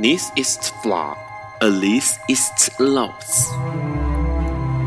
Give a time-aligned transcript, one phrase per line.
[0.00, 1.16] This is flaw,
[1.60, 3.48] at least it's loss。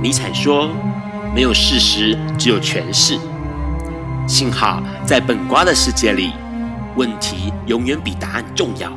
[0.02, 0.70] 尼采说
[1.36, 3.20] ：“没有事实，只有诠释。”
[4.26, 6.32] 幸好在本瓜的世界里，
[6.96, 8.90] 问题永远比答案重要。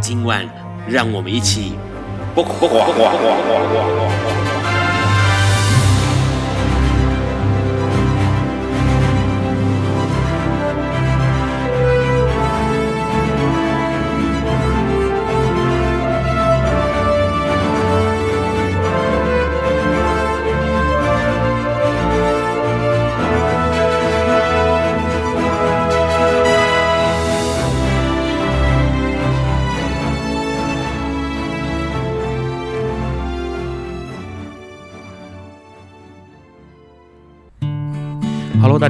[0.00, 0.44] 今晚，
[0.88, 1.74] 让我们一起。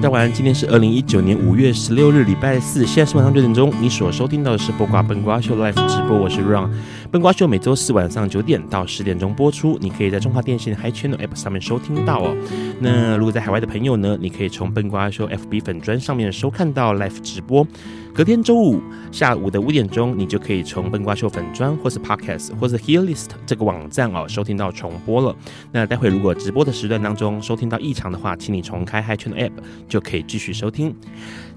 [0.01, 3.71] 家晚，今天是二零一九年五月十六日，礼拜四，现在是晚上九点钟。
[3.83, 6.71] 你所收听到的是播瓜笨瓜秀 Live 直播，我是 Ron。
[7.11, 12.35] 笨瓜秀每周四晚上九点到十点钟播出，你可以在中华电信 Hi Channel App 上面收听到哦。
[12.79, 17.67] 那如果在海外的朋友呢，你可以从笨瓜秀 FB 粉砖上面收看到 Live 直播。
[18.13, 25.35] 隔天周五下午的五点钟，你就可以从笨瓜秀粉砖或是 Podcast 或是 Hearlist 这个网站哦收听到重播了。
[25.73, 29.53] 那待会如果直播的时段当中收听到异常的话，请你重开 Hi Channel App
[29.89, 30.95] 就可以继续收听。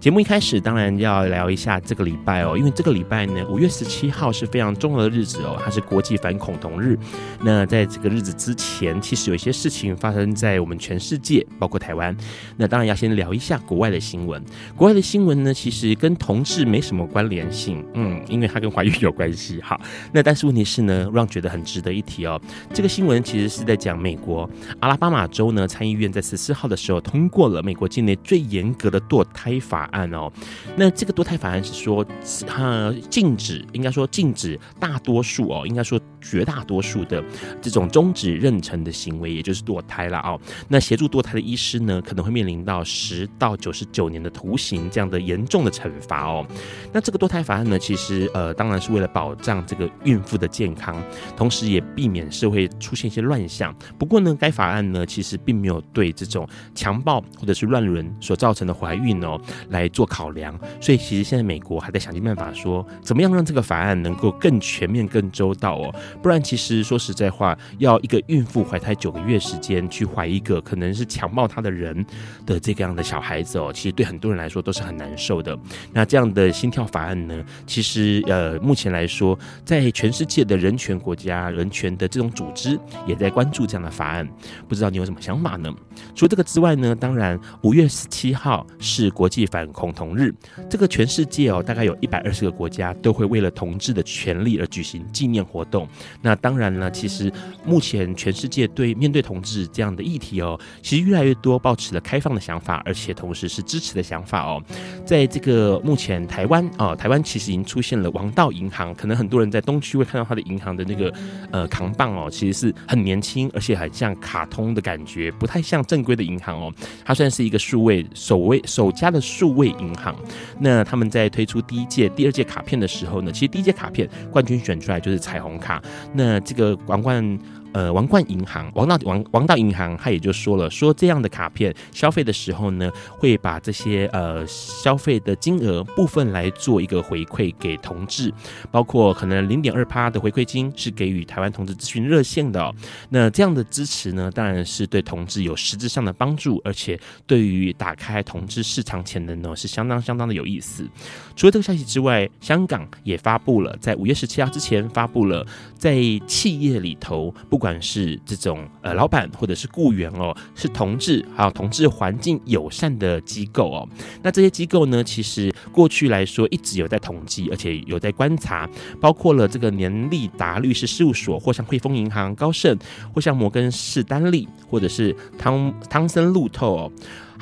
[0.03, 6.99] 节目一开始当然要聊一下这个礼拜哦，因为这个礼拜呢，五月十七号是非常重要的日子哦，它是国际反恐同日。
[7.41, 12.13] 那在这个日子之前，其实有一些事情发生在我们全世界，包括台湾。
[12.57, 14.43] 那当然要先聊一下国外的新闻。
[14.75, 19.61] 国外的新闻呢，其实跟同志没什么关联性，嗯，因为它跟怀孕有关系。
[19.61, 19.79] 好，
[20.11, 22.37] 那但是问题是呢，让觉得很值得一提哦。
[22.73, 24.49] 这个新闻其实是在讲美国
[24.81, 30.31] 阿拉巴马州呢，参议院在十四号的时候通过了美国境内最严格的堕胎法案哦，
[30.75, 32.05] 那这个堕胎法案是说，
[32.45, 37.23] 它禁止，应该说禁止大多数哦，应该说绝大多数的
[37.61, 40.39] 这种终止妊娠的行为，也就是堕胎了哦。
[40.67, 46.45] 那协助堕胎的医师呢，可能会面临到十到九十九年的徒刑这样的严重的惩罚哦。
[46.91, 51.01] 那这个堕胎法案呢，其实呃，当然是为了保障这个孕妇的健康，
[51.37, 53.73] 同时也避免社会出现一些乱象。
[53.97, 59.39] 不过呢，该法案呢，其实并没有对这种强暴或者是乱伦所造成的怀孕哦
[59.73, 59.83] 来。
[59.93, 65.93] 做考量，所以其实现在美国还在想尽办法说，怎么样让这个法案能够更全面、更周到哦。
[66.19, 72.03] 不然，其实说实在话，要一个孕妇怀胎九个月时间去怀一个可能是强暴她的人
[72.43, 75.55] 的这个样的小孩子哦，其实对很多人来说都是很难受的。
[75.91, 84.27] 那这样的心跳法案呢，其实呃，目前来说，在全世界的人权国家、人权的这种组织也在关注这样的法案。
[84.67, 85.71] 不知道你有什么想法呢？
[86.15, 90.33] 除了这个之外呢，当然五月十七号是国际反恐同日，
[90.69, 95.87] 这个全世界哦，大概有一百二十个国家都会为了同志的权利而举行纪念活动。
[96.21, 97.31] 那当然了，其实
[97.65, 104.61] 目前全世界对面对同志这样的议题哦，其实越来越多抱持了开放的想法，而且同时是支持的想法哦。
[105.05, 111.13] 在这个目前台湾啊，台湾其实已经出现了王道银行，可能很多人在东区会看到他的银行的那个
[111.51, 116.73] 呃扛棒哦，其实是很年轻，而且很像卡通的感觉，不太像正规的银行哦。
[117.05, 119.73] 它算是一个数位首位首家的数为。
[119.79, 120.15] 银行，
[120.59, 125.81] 那他们在推出第一届、第二届卡片的时候呢，其实第一届卡片冠军选出来就是彩虹卡。
[126.13, 127.37] 那这个王冠。
[127.73, 138.31] 呃，王冠银行、王道王王道银行，他也就说了，说这样的卡片消费的时候呢，会把这些呃消费的金额部分来做一个回馈给同志，
[138.69, 142.71] 包括可能零点二趴的回馈金是给予台湾同志咨询热线的。
[143.09, 150.87] 那这样的支持呢，当然是对同志有实质上的帮助，而且对于打开同志市场潜能呢，是相当相当的有意思。
[151.35, 155.43] 除了这个消息之外，香港也发布了，在五月十七号之前发布了，
[155.75, 155.95] 在
[156.27, 157.62] 企业里头不。
[157.63, 163.87] 不管是这种呃老板或者是雇员哦，是同志还有同志环境友善的机构哦，
[164.21, 168.69] 那这些机构呢，其实过去来说一直有在统计，而且有在观察，
[168.99, 172.77] 包括了这个年利达律师事务所，或像汇丰银行、高盛，
[173.13, 176.91] 或像摩根士丹利，或者是汤汤森路透哦。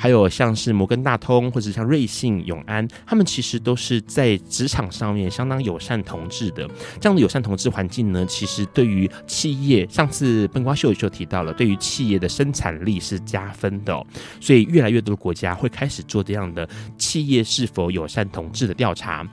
[0.02, 6.68] 还有像是摩根大通或者像瑞信、永安，他们其实都是在职场上面相当友善同志的。
[7.00, 14.04] 这样的友善同志环境呢，其实对于企业，上次笨瓜秀就提到了，对于企业的生产力是加分的。
[14.40, 16.68] 所以越来越多的国家会开始做这样的
[16.98, 19.24] 企业是否友善同志的调查。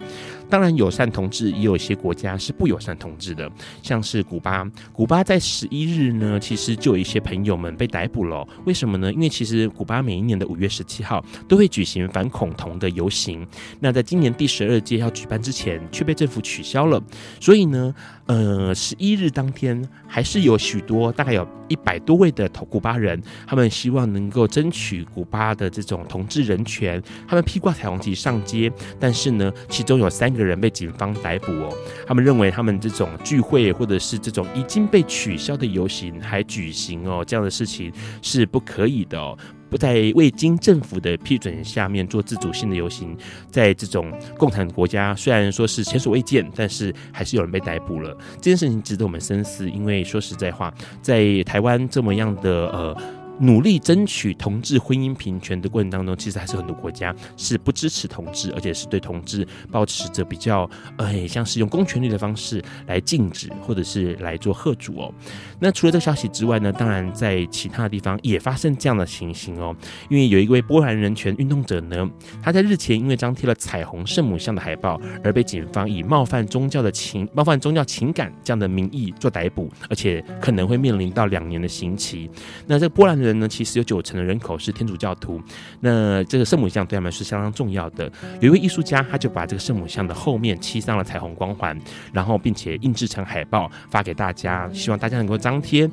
[0.50, 3.50] 当然，友善同志也有一些国家是不友善同志的，
[3.84, 4.70] 像是古巴。
[4.92, 8.48] 古巴在十一日呢，其实就有一些朋友们被逮捕了。
[8.66, 9.14] 为什么呢？
[9.14, 13.46] 因为其实古巴每一年的五月十七号都会举行反恐同的游行，
[13.80, 17.02] 那在今年第十二届要举办之前，却被政府取消了。
[17.40, 17.94] 所以呢，
[18.30, 31.76] 呃，十一日当天还是有许多，大概有一百多位的古巴人，他们希望能够争取古巴的这种同志人权，他们披挂彩虹旗上街，但是呢，其中有三个人被警方逮捕哦。
[32.06, 37.92] 他们认为他们这种聚会或者是这种已经被取消的游行还举行哦，这样的事情
[38.22, 39.36] 是不可以的哦。
[39.70, 43.16] 不在未经政府的批准下面做自主性的游行，
[43.52, 48.16] 在这种共产国家，虽然说是前所未见，但是还是有人被逮捕了。
[48.36, 52.98] 这件事情值得我们深思，因为说实在话，在台湾这么样的呃。
[53.40, 65.14] 努力争取同志婚姻平权的过程当中，其实还是很多国家是不支持同志，而且是对同志保持着比较，哎，像是用公权力的方式来禁止或者是来做贺阻哦。
[65.58, 69.74] 那除了这个消息之外呢，当然在其他的地方也发生这样的情形哦。
[70.10, 72.10] 因为有一位波兰人权运动者呢，
[72.44, 82.30] 他在日前因为张贴了彩虹圣母像的海报，而被警方以冒犯宗教的情冒犯宗教情感这样的名义做逮捕，而且可能会面临到两年的刑期。
[82.68, 83.29] 那这波兰人。
[83.30, 85.42] 人呢，其实有九成的人口是天主教徒。
[85.80, 88.12] 那这个圣母像对他们是相当重要的。
[88.42, 91.80] 有一位艺术家，他就把这个圣母像的后面漆上了彩虹光环，
[92.12, 95.90] 然后并且印制成海报发给大家，希望大家能够张贴。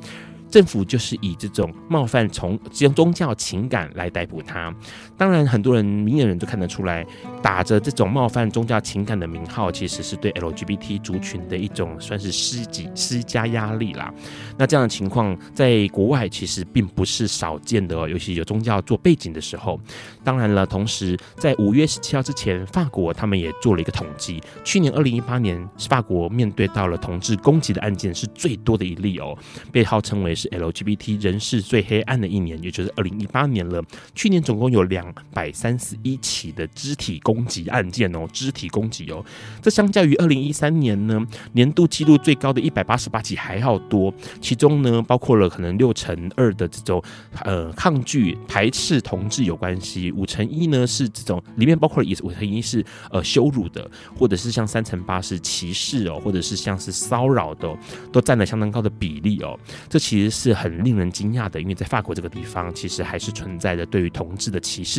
[0.49, 2.57] 政府就是以这种冒犯从
[2.95, 4.73] 宗教情感来逮捕他。
[5.17, 7.05] 当然，很多人明眼人都看得出来，
[7.41, 14.13] 打着这种冒犯宗教情感的名号，其实是对 LGBT 族群的一种算是施给施加压力啦。
[14.57, 19.77] 那这样的情况在国外其实并不是少见的哦，尤其有宗教做背景的时候。
[20.23, 29.37] 当然了，同时在五月十七号之前，法国他们也做了一个统计，去年二零一八年，法国面对到了同志攻击的案件是最多的一例哦，
[29.73, 30.37] 被号称为。
[30.37, 33.83] 是 LGBT 人士最黑暗的一年，也就是二零一八年了。
[34.13, 39.25] 去年总共有两百三十一起的肢体攻击案件哦，肢体攻击哦，
[39.61, 44.13] 这相较于二零一三年呢，年度记录最高的一百八十八起还要多。
[44.39, 47.03] 其中呢，包括了可能六成二的这种
[47.43, 57.75] 呃抗拒排斥同志有关系，五成一呢是这种里面包括了也五成一是呃羞辱的，或者是像三成八是歧视哦，或者是像是骚扰的，
[58.13, 59.59] 都占了相当高的比例哦。
[59.89, 60.37] 这其实。
[60.37, 64.96] 是很令人惊讶的，因为在法国这个地方，其实还是存在着对于同志的歧视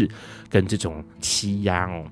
[0.51, 2.05] 跟这种欺压哦。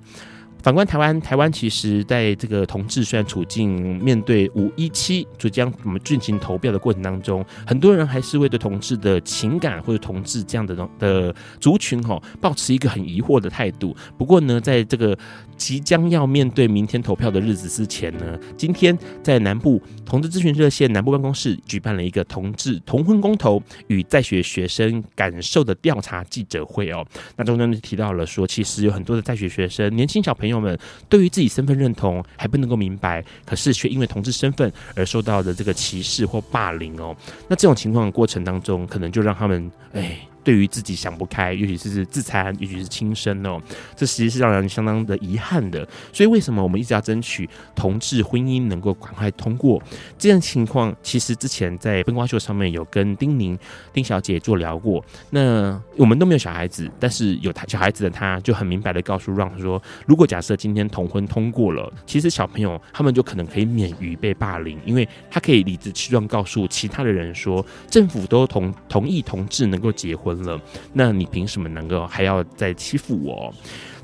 [0.66, 13.96] 反观台湾，台湾其实在这个同志虽然处境面对五一七即将我们进行投票的过程当中，很多人还是会对同志的情感或者同志这样的的族群哈，抱持一个很疑惑的态度。
[14.18, 15.16] 不过呢，在这个
[15.56, 27.06] 即将要面对明天投票的日子之前呢，今天在南部同志咨询热线南部办公室举办了一个同志同婚公投与在学学生感受的调查记者会哦。
[27.36, 30.55] 那中间就提到了说，其实有很多的在学学生、年轻小朋友。
[30.60, 37.16] 他们对于自己身份认同还不能够明白，可是却因为同志身份而受到的这个歧视或霸凌哦，
[37.48, 40.18] 那这种情况的过程当中，可能就让他们哎。
[40.46, 43.60] 对于自己想不开，尤其是自残，尤其是轻生哦，
[43.96, 45.84] 这其实是让人相当的遗憾的。
[46.12, 49.82] 所以为什么我们一直要争取同志婚姻能够赶快通过？
[50.16, 53.58] 这样情况其实之前在笨瓜秀上面有跟丁宁
[53.92, 55.04] 丁小姐做聊过。
[55.30, 70.60] 那我们都没有小孩子，但是有他小孩子的他就很明白的告诉让说，如果假设今天同婚通过了，其实小朋友他们就可能可以免于被霸凌，因为他可以理直气壮告诉其他的人说，政府都同同意同志能够结婚了，
[70.92, 73.52] 那你凭什么能够还要再欺负我？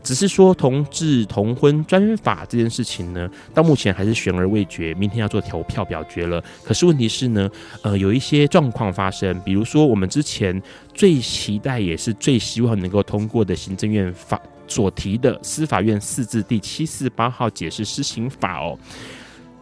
[0.03, 4.93] 只是说同志同婚专法这件事情呢，到目前还是悬而未决。
[4.95, 7.49] 明天要做投票表决了，可是问题是呢，
[7.83, 10.61] 呃，有一些状况发生，比如说我们之前
[10.93, 18.77] 最期待也是最希望能够通过的行政院法所提的司法院四字第七四八号解释施行法哦。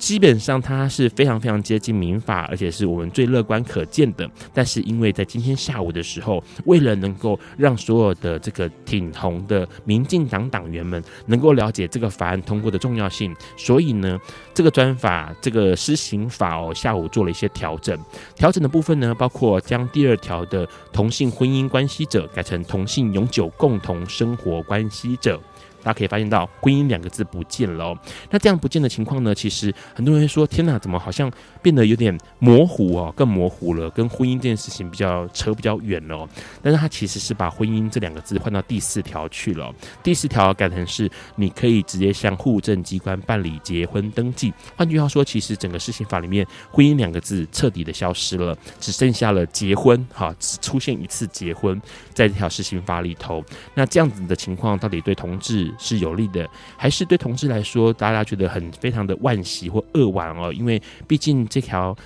[0.01, 4.29] 基本上它是非常非常接近民法，而且是我们最乐观可见的。
[4.53, 14.19] 但是因为在今天下午的时候，为了能够让所有的这个挺同的民进党党员们能够了解这个法案通过的重要性，所以呢，
[14.55, 17.97] 这个专法这个施行法哦，下午做了一些调整。
[18.35, 25.39] 调整的部分呢，包括将第二条的同性婚姻关系者改成同性永久共同生活关系者。
[25.83, 27.99] 大家可以发现到“婚姻”两个字不见了哦。
[28.31, 31.31] 那这样不见的情况呢，其实很多人说：“天哪，怎么好像
[31.63, 36.29] 变得有点模糊哦，更模糊了，跟婚姻这件事情比较扯比较远了哦。”
[36.63, 39.73] 但是它其实是把“婚姻”这两个字换到第四条去了。
[40.03, 44.53] 第四条改成是你可以直接向户政机关办理结婚登记。
[44.77, 51.81] 换句话说，其实整个施行法里面“婚姻”两个字彻底的消失了，只剩下了结婚哈，只出现一次结婚
[52.13, 53.45] 在这条施行法里头。
[53.75, 60.53] 那这样子的情况到底对同志是有利的，还是对同志来说，大家觉得很非常的万喜或扼腕哦？
[60.53, 61.97] 因为毕竟这条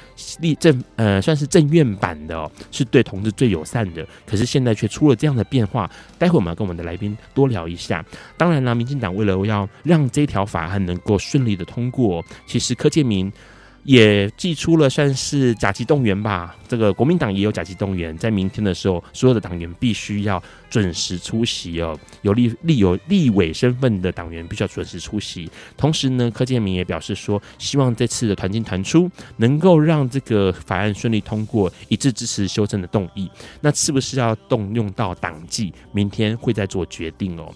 [0.40, 4.06] 立正呃算是正院版的哦，是对同志最友善的。
[4.26, 8.04] 可是现在却出了这样的变化，待会我们要跟我们的来宾多聊一下。
[8.36, 13.32] 当然了，民进党为了要让这条法案能够顺利的通过，其实柯建明。
[13.84, 25.50] 也祭出了算是甲级动员吧，这个国民党也有甲级动员，在明天的时候，所有的党员必须要准时出席哦，有立立有立委身份的党员必须要准时出席。
[25.76, 33.30] 同时呢，柯建铭也表示说，希望这次的团进团出能够让这个法案顺利通过，一致支持修正的动议。
[33.60, 35.72] 那是不是要动用到党纪？
[35.92, 37.54] 明天会再做决定哦。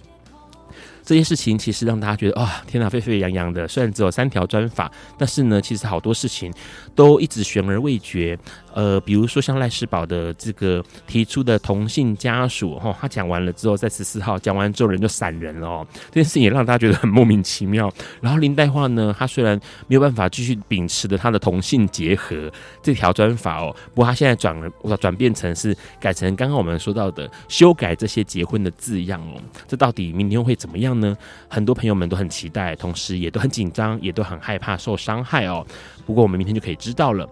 [1.08, 3.66] 这些事情其实让大家觉得啊、天哪，沸沸扬扬的。
[3.66, 6.52] 虽然只有三条专法，但是呢，其实好多事情
[6.94, 8.38] 都一直悬而未决。
[8.74, 15.86] 呃，比如说像赖世宝的这个提出的同性家属，哈、哦，他讲完了之后，在十四号讲完之后，人就散人了哦。
[16.10, 17.92] 这件事情也让大家觉得很莫名其妙。
[18.20, 22.50] 然后林岱樺呢，他虽然没有办法继续秉持着他的同性结合
[22.82, 29.40] 这条专法哦，不过他现在转了，转变成是改成刚刚我们说到的修改这些结婚的字样哦。
[29.66, 31.16] 这到底明天会怎么样呢？
[31.48, 35.66] 很多朋友们都很期待，同时也都很紧张，也都很害怕受伤害哦。
[36.06, 37.28] 不过我们明天就可以知道了。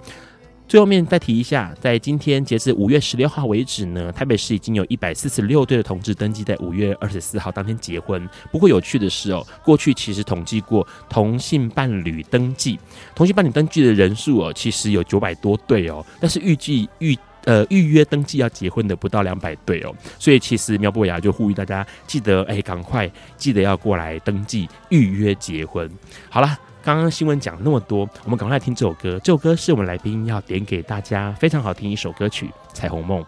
[0.68, 8.28] 最后面再提一下，在今天截至五月十六号为止呢，台北市已经有一百四十六对的同志登记在五月二十四号当天结婚。
[8.50, 12.78] 不过有趣的是哦，过去其实统计过同性伴侣登记，
[13.14, 17.16] 同性伴侣登记的人数哦，其实有九百多对哦，但是预计预。
[17.44, 25.88] 呃，预约登记要结婚的不到两百对哦，所以其实苗博雅就呼吁大家记得，哎，赶快记得要过来登记预约结婚。
[26.28, 29.18] 好了，刚刚新闻讲那么多，我们赶快来听这首歌。
[29.18, 33.24] 这首歌是我们来宾要点给大家，非常好听一首歌曲《彩虹梦》。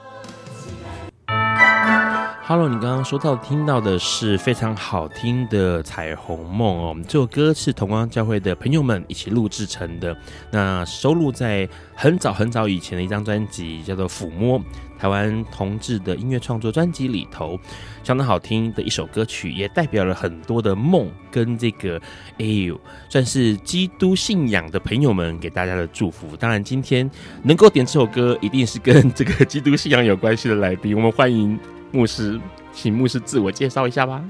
[2.43, 10.17] Hello，你刚刚说到听到的是非常好听的《彩虹梦》哦，这首歌是同光教会的朋友们一起录制成的，
[10.51, 14.59] 那收录在很早很早以前的一张专辑，叫做《抚摸》，
[14.99, 17.59] 台湾同志的音乐创作专辑里头，
[18.03, 22.01] 相当好听的一首歌曲，也代表了很多的梦跟这个
[22.39, 22.81] 哎呦，
[23.11, 26.35] 算是基督信仰的朋友们给大家的祝福。
[26.37, 27.11] 当然，今天
[27.43, 31.59] 能够点这首歌，一定是跟这个基督信仰有关系的来宾，我们欢迎。
[31.91, 32.39] 牧师，
[32.73, 34.23] 请牧师自我介绍一下吧。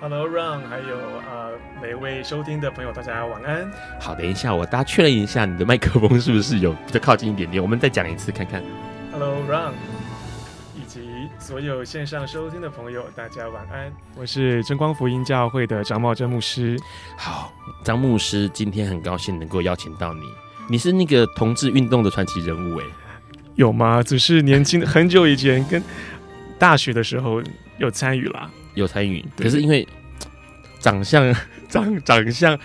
[0.00, 0.96] Hello，Ron，还有
[1.30, 3.70] 呃每位收听的朋友，大家晚安。
[3.98, 7.62] 好，等一下，我大家确认一下，你的麦克风是不是有比较靠近一点点？
[7.62, 8.62] 我们再讲一次看看。
[9.10, 9.72] Hello，Ron，
[10.76, 11.00] 以及
[11.38, 13.90] 所有线上收听的朋友，大家晚安。
[14.14, 16.78] 我是真光福音教会的张茂珍牧师。
[17.16, 17.50] 好，
[17.82, 20.20] 张牧师，今天很高兴能够邀请到你。
[20.68, 22.84] 你是那个同志运动的传奇人物，哎，
[23.54, 24.02] 有吗？
[24.02, 25.82] 只是年轻很久以前跟。
[26.58, 27.42] 大学的时候
[27.78, 29.86] 有参与啦，有参与，可是因为
[30.80, 31.34] 长相
[31.68, 32.58] 长长相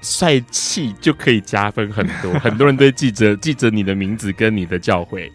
[0.00, 5.30] 帅气就可以加分很多，很多人都记着记着你的名字跟你的教会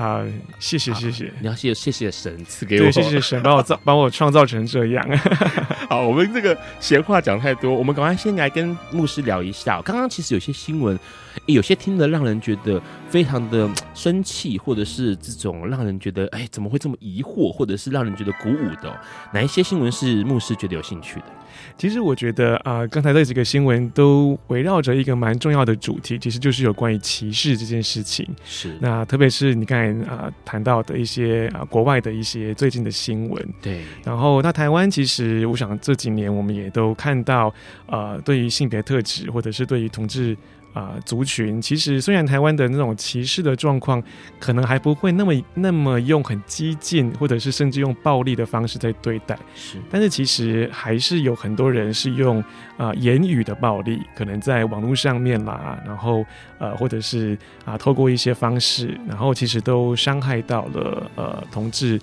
[0.00, 5.06] 啊、呃，谢谢谢谢，你要谢谢谢神赐给我，谢谢神帮我造 帮我创造成这样。
[5.90, 9.82] 好，我们这个闲话讲太多，我们赶快先来跟牧师聊一下。
[9.82, 10.98] 刚刚其实有些新闻。
[11.46, 19.00] 有些听了让人觉得非常的生气，或者是这种让人觉得哎怎么会这么疑惑，或者是让人觉得鼓舞的，
[19.32, 21.26] 哪一些新闻是牧师觉得有兴趣的？
[21.76, 28.28] 其实我觉得啊，刚才这几个新闻都围绕着一个蛮重要的主题，其实就是有关于歧视这件事情。
[28.44, 33.48] 是，那特别是你刚才啊谈到的一些啊国外的一些最近的新闻。
[33.62, 33.82] 对。
[34.04, 37.52] 然后那台湾其实我想这几年我们也都看到，
[37.86, 40.36] 呃，对于性别特质或者是对于同志。
[40.72, 44.02] 啊、呃，族群其实虽然台湾的那种歧视的状况
[44.38, 52.40] 可能还不会那么那么用很激进，或者是甚至用暴力的方式在对待，是，但是其实还是有很多人是用
[52.76, 56.24] 啊、呃、言语的暴力，可能在网络上面啦，然后
[56.58, 57.34] 呃或者是
[57.64, 62.00] 啊、呃、透过一些方式，然后其实都伤害到了呃同志。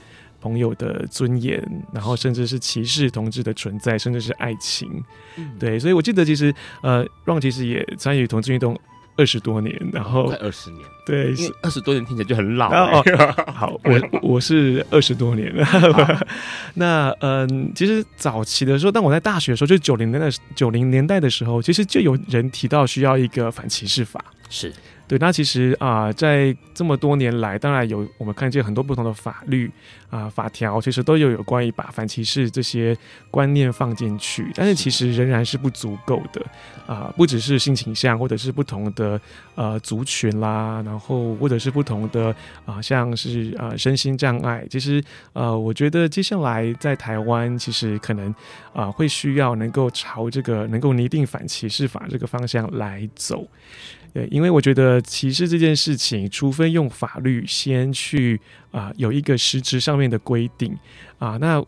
[0.47, 1.61] 朋友的尊严，
[1.93, 5.03] 然后甚至是歧视同志的存在，甚至是爱情，
[5.35, 8.79] 嗯、对，所以我记得其实呃，Ron 其实也参与同志运动
[9.17, 12.69] 二十多年，然后快二十年，对，因为二十多年听起来就很老。
[12.71, 13.03] 哦，
[13.51, 15.67] 好，我我是二十多年了。
[16.75, 24.71] 那嗯，其实早期的时候，当我在大学的时候，就九零年代九零年代的时候，其实就有人提到需要一个反歧视法，是。
[25.07, 29.71] 对，那其实啊、呃，在这么多年来，当然有我们看见很多不同的法律
[30.09, 32.95] 啊、呃、法条，其实都有有关于把反歧视这些
[33.31, 36.41] 观念放进去，但是其实仍然是不足够的
[36.85, 39.19] 啊、呃，不只是性倾向，或者是不同的
[39.55, 42.27] 呃族群啦，然后或者是不同的
[42.65, 48.29] 啊、呃，像是呃身心障碍，其实呃，我觉得接下来在台湾，其实可能
[48.73, 53.47] 啊、呃、会需要能够朝这个能够拟定反歧视法这个方向来走。
[54.17, 60.73] 对，因为我觉得歧视这件事情，除非用法律先去啊、呃、有一个实质上面的规定
[61.19, 61.63] 啊、呃，那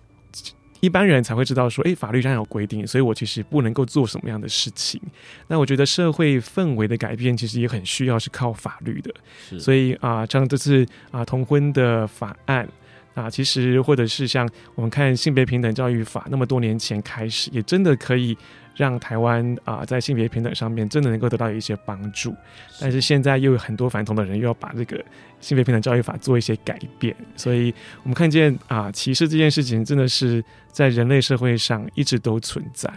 [0.80, 5.00] 一般人才会知道说，诶，法律上有规定，所以我其实不能够做什么样的事情。
[5.48, 9.14] 那我觉得社会氛围的改变，其实也很需要是靠法律的。
[9.60, 12.68] 所以啊、呃，像这次啊、呃、同婚的法案
[13.14, 18.36] 啊、呃，其实或者是像我们看性别平等教育法，那么多年前开始，也真的可以。
[18.80, 22.34] 让台湾啊、呃，在性别平等上面真的能够得到一些帮助，
[22.80, 25.04] 但是现在又有很多反同的人又要把这个
[25.42, 32.90] 性别平等教育法做一些改变，所以我们看见啊、呃，歧视这件事情真的是在人类社会上一直都存在。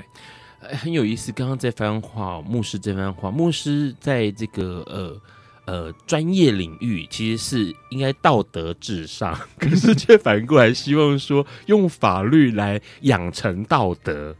[0.60, 5.20] 很有意思，刚刚这番话，牧师这番话，牧师在这个呃
[5.64, 14.34] 呃专业领域其实是应该道德至上， 可是却反过来希望说用法律来养成道德。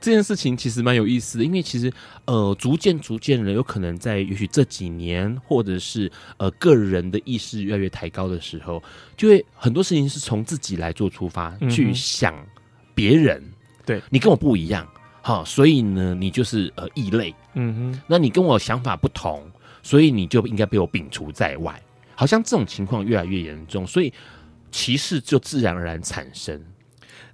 [0.00, 1.92] 这件事情其实蛮有意思的，因为其实
[2.24, 8.80] 呃，逐渐逐渐的，有可能在也许这几年，或者是呃个人的意识越来越抬高的时候，
[9.16, 12.32] 就会很多事情是从自己来做出发，嗯、去想
[12.94, 13.42] 别人，
[13.84, 14.00] 对。
[14.08, 14.86] 你跟我不一样，
[15.20, 19.50] 好，所以呢，你就是呃异类，嗯哼，那你跟我想法不同，
[19.82, 21.80] 所以你就应该被我摒除在外，
[22.14, 24.12] 好像这种情况越来越严重，所以
[24.70, 26.60] 歧视就自然而然产生。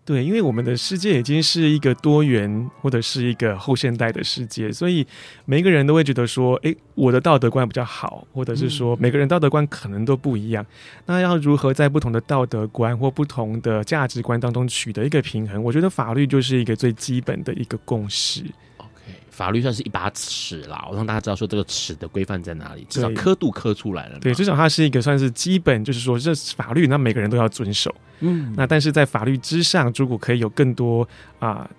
[0.07, 5.07] 对，因为我们的世界已经是一个多元或者是一个后现代的世界，所以
[5.47, 10.67] 每一个人都会觉得说，诶，我的道德观比较好，或者是说每个人道德观可能都不一样。
[11.07, 15.63] 那要如何在不同的道德观或不同的价值观当中取得一个平衡？
[15.63, 18.45] 我觉得法律就是一个最基本的一个共识。
[19.35, 24.19] 法律算是一把尺啦，我让大家知道说这个尺的规范在哪里，至少刻度刻出来了。
[24.21, 27.93] 对，至少它是一个算是基本，就是说这法律，那每个人都要遵守。
[28.21, 31.03] 嗯，那但是在法律之上，如果可以有更多
[31.41, 31.71] 啊、呃、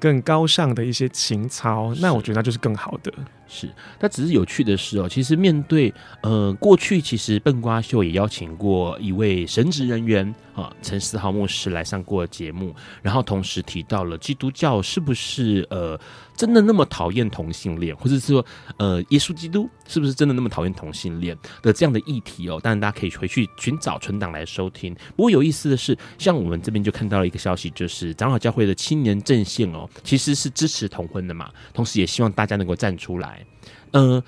[0.00, 3.12] 更高尚的一些情操，那我觉得那就是更好的。
[3.46, 15.98] 是，但只是有趣的是哦，其实面对呃过去，其实笨瓜秀也邀请过一位神职人员啊，陈思豪牧师来上过节目，然后同时提到了基督教是不是呃。
[16.36, 18.44] 真的那么讨厌同性恋，或者是说，
[18.76, 22.58] 呃，耶稣基督是不是真的那么讨厌同性恋的这样的议题哦？
[22.60, 24.92] 当然，大家可以回去寻找存档来收听。
[25.14, 33.43] 不过有意思的是，像我们这边就看到了一个消息，就是长老教会的青年阵线哦，其实是支持同婚的嘛，同时也希望大家能够站出来。
[33.92, 34.22] 呃，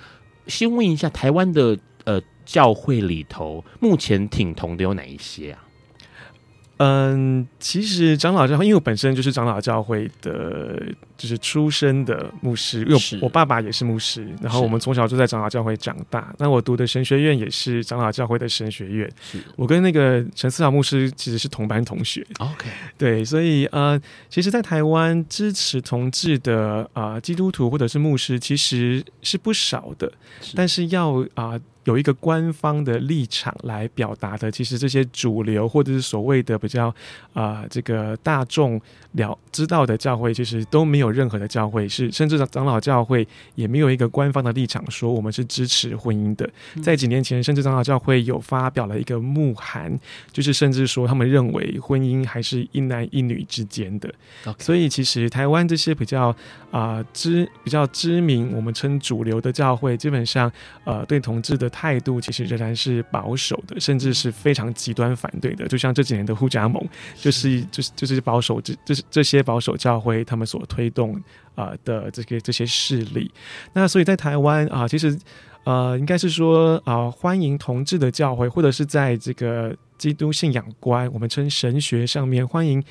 [0.46, 5.65] 先问一下台湾的呃教会里头，目前挺同的有哪一些啊？
[6.78, 10.82] 嗯，其实长老教会，因为我本身就是长老教会的，
[11.16, 16.34] 就是出身的牧师，因为我爸爸也是牧师，然后我们从小就在长老教会长大。
[16.38, 19.10] 那我读的神学院也是长老教会的神学院，
[19.56, 22.26] 我跟那个陈思豪牧师其实是同班同学。
[22.38, 30.12] OK，对，所以呃，其实，在台湾支持同志的啊、呃、基督徒或者是牧师，其实是不少的，
[30.54, 31.52] 但是要啊。
[31.52, 36.88] 呃有一个官方的立场来表达的，其实这些主流或者是所谓的比较
[37.32, 38.80] 啊、呃，这个大众
[39.12, 46.48] 了知道的教会，其实都没有任何的教会是，甚至长老教会也没有一个官方的立场说我们是支持婚姻的。
[46.82, 49.96] 在几年前，甚至长老教会有发表了一个牧函，
[50.32, 54.12] 就是甚至说他们认为婚姻还是一男一女之间的。
[54.58, 56.30] 所以，其实台湾这些比较
[56.72, 60.50] 啊、呃、知比较知名，我们称主流的教会，基本上
[60.82, 61.70] 呃对同志的。
[61.76, 65.68] 态度其实仍然是保守的，甚至是非常极端反对的。
[65.68, 66.82] 就像这几年的护家盟，
[67.14, 71.14] 就是就是就是保守这这这些保守教会他们所推动
[71.54, 73.30] 啊、呃、的这些这些势力。
[73.74, 75.18] 那所以在台湾啊，其实
[75.64, 82.82] 呃应该是说啊、呃，欢迎同志的教会，或者是在这个基督信仰观，我们称神学上面欢迎。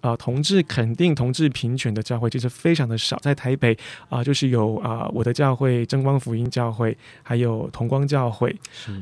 [0.00, 3.72] 啊、呃，同志肯定同志平权的教会其实非常的少，在台北
[4.08, 8.54] 啊、呃，就是有啊、呃，我的教会真光福音教会，还有同光教会。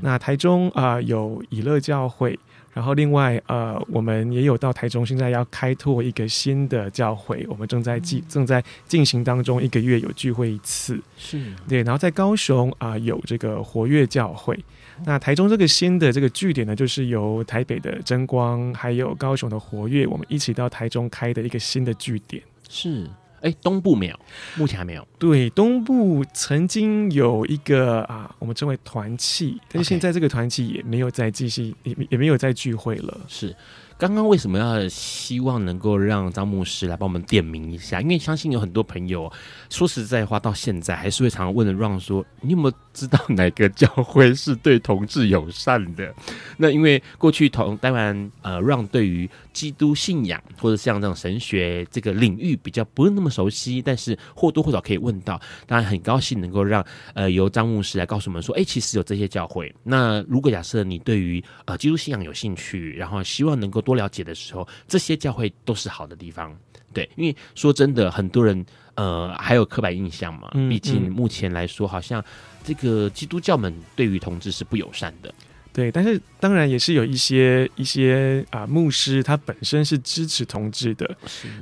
[0.03, 2.39] 那台中啊、呃，有以乐教会，
[2.73, 10.99] 然后另外呃，我们也有到台中，现在要开拓一个新的教会，我们正在进正在进行当中，一个月有聚会一次。
[11.17, 14.59] 是对，然后在高雄啊、呃、有这个活跃教会。
[15.05, 22.43] 那台中这个新的这个据点呢，就是由台北的争光还有高雄的活跃，我们一起到台中开的一个新的据点。
[22.69, 23.07] 是。
[23.43, 24.19] 哎，东部没有，
[24.57, 25.07] 目前还没有。
[25.19, 33.21] 对，东部曾经有一个啊，我们称为团契，但是现在这个团契也没有再继续，也也没有再聚会了。
[33.29, 33.55] 是。
[33.99, 37.99] 刚刚为什么要希望能够让张牧师来帮我们点名一下？
[38.03, 39.33] 因为相信有很多朋友，
[39.71, 46.15] 说实在话，到现在还是会常常问的让说：“你有没有知道哪个教会是对同志友善的？”
[46.59, 55.40] 那因为过去同当然呃让对于基督信仰或者像这种神学这个领域比较不是那么熟悉，但是或多或少可以问到。
[55.66, 66.55] 当然很高兴能够让呃由张牧师来告诉我们说：“哎，其实有这些教会。”那如果假设你对于呃基督信仰有兴趣，然后希望能够多了解的时候，这些教会都是好的地方，
[66.92, 68.62] 对，因为说真的，很多人
[68.97, 72.23] 呃还有刻板印象嘛，毕竟目前来说，好像
[72.62, 75.33] 这个基督教们对于同志是不友善的。
[75.77, 81.15] 对，但是当然也是有一些一些啊、呃、牧师，他本身是支持同志的。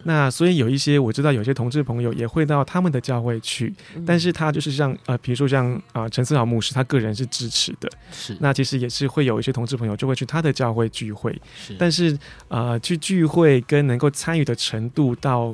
[0.04, 7.90] 那所以有一些我知道，有些同志朋友也会到他们的教会去，嗯、但是他就是像呃，比如说像啊陈思豪牧师，他个人是支持的。
[8.12, 8.36] 是。
[8.38, 11.36] 那其实也是会有一些同志朋友就会去他的教会聚会。
[11.56, 11.74] 是。
[11.76, 12.14] 但是
[12.46, 15.48] 啊、呃，去聚会跟能够参与的程度到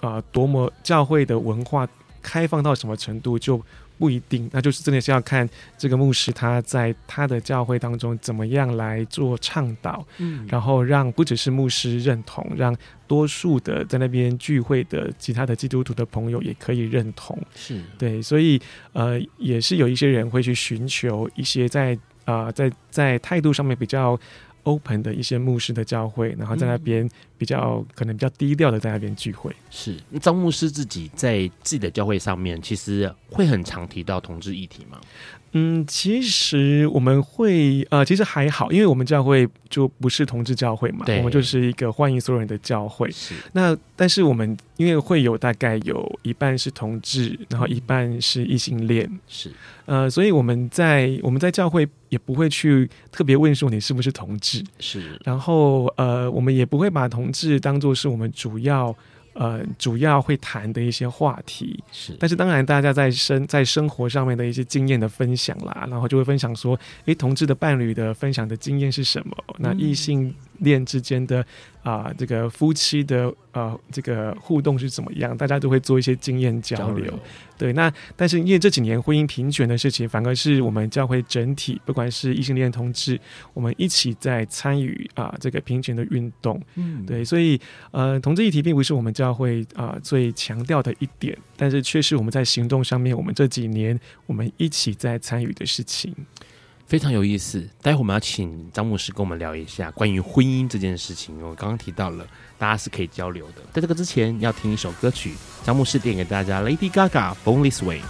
[0.00, 1.86] 啊、呃、多么教会的文化
[2.22, 3.60] 开放到什么程度就。
[3.98, 18.60] 不一定，那就是真的是要看这个牧师他在他的教会当中怎么样来做倡导，嗯，然后让不只是牧师认同，让多数的在那边聚会的其他的基督徒的朋友也可以认同，是对，所以
[18.92, 24.18] 呃，也是有一些人会去寻求一些在啊、呃、在在态度上面比较。
[24.66, 29.54] Open 的一些牧师的教会，然后在那边比较、嗯、可能比较低调的在那边聚会。
[29.70, 35.00] 是张牧师自己在自己的教会上面，其实会很常提到同志议题吗？
[35.58, 43.10] 嗯，其实我们会呃，其实还好，因为我们教会就不是同志教会嘛，我们就是一个欢迎所有人的教会。
[43.10, 43.34] 是。
[43.52, 49.50] 那但是我们因为会有大概有一半是同志，然后一半是异性恋，是。
[49.86, 58.94] 呃，所以我们在我们在教会也不会去特别问说你是不是同志，是，然后呃，我们也不会把同志当做是我们主要。
[59.38, 61.82] 呃，主要会谈的一些话题。
[61.92, 69.36] 是，但是当然，大家在生在生活上面的一些经验的分享啦，然后就会分享说，诶，同志的伴侣的分享的经验是什么？
[69.48, 71.40] 嗯、那异性恋之间的
[71.82, 75.36] 啊、呃，这个夫妻的呃，这个互动是怎么样？
[75.36, 77.04] 大家都会做一些经验交流。
[77.06, 77.20] 交流
[77.58, 83.18] 对，那但是因为这几年婚姻平权的事情，反而是我们教会整体，不管是异性恋同志，
[83.54, 86.60] 我们一起在参与啊这个平权的运动。
[86.74, 87.58] 嗯，对，所以
[87.92, 96.14] 呃，同志议题并不是我们教会啊、呃、最强调的一点，但是却是我们在行动上面，我们这几年我们一起在参与的事情。
[96.86, 101.34] 非常有意思，待会我们要请张牧师跟我们聊一下关于婚姻这件事情。
[101.42, 102.24] 我刚刚提到了，
[102.56, 103.62] 大家是可以交流的。
[103.72, 108.02] 在这个之前，要听一首歌曲，张牧师点给大家，Lady Gaga Born This Way。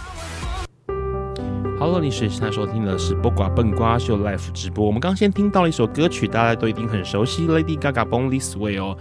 [1.79, 4.85] Hello，你是现在收听的是播瓜笨瓜秀 Live 直播。
[4.85, 8.95] 我们刚先听到了一首歌曲，大家都一定很熟悉，Lady Gaga Born This Way 哦。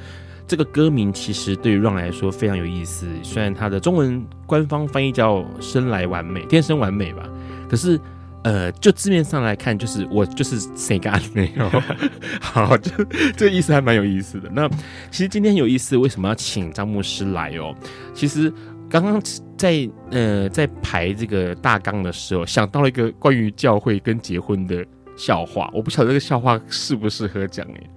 [0.49, 7.29] 这个歌名其实对于 Ron 来说非常有意思，虽然它的中文官方翻译叫“生来完美”，天生完美吧，
[7.69, 8.01] 可是。
[8.46, 11.68] 呃，就字面上来看，就是我就是谁干没有？
[12.40, 12.92] 好，这
[13.37, 14.48] 这个意思还蛮有意思的。
[14.52, 14.68] 那
[15.11, 17.74] 其实今天有意思，为什么要请张牧师来哦？
[18.14, 18.52] 其实
[18.88, 19.20] 刚刚
[19.59, 27.90] 在呃在排这个大纲的时候，想到了一个关于教会跟结婚的笑话，我不晓得这个笑话适不适合讲诶。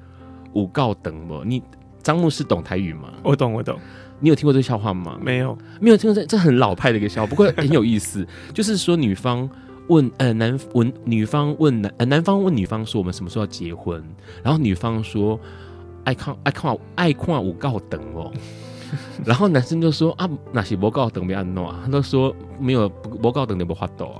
[0.54, 1.44] 五告等不？
[1.44, 1.62] 你
[2.02, 3.14] 张牧师懂台语吗？
[3.22, 3.80] 我懂，我懂。
[4.20, 5.16] 你有听过这个笑话吗？
[5.22, 9.48] 没有，没有听过这这很老派的一个笑话，不过很有意思， 就是说女方。
[9.90, 14.04] 问呃男问女方问男呃男方问女方说，我们什么时候要结婚？
[14.42, 15.40] 然后女方说
[16.06, 18.32] 爱看爱看爱看我告等哦，
[19.26, 24.18] 然后男生就说啊那些不告等没安诺，他都说没有不告等你不发抖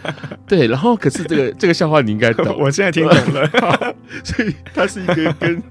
[0.46, 5.62] 对，然后可是这个这个笑话你应该懂， 我现在听懂了，所以他是一个跟。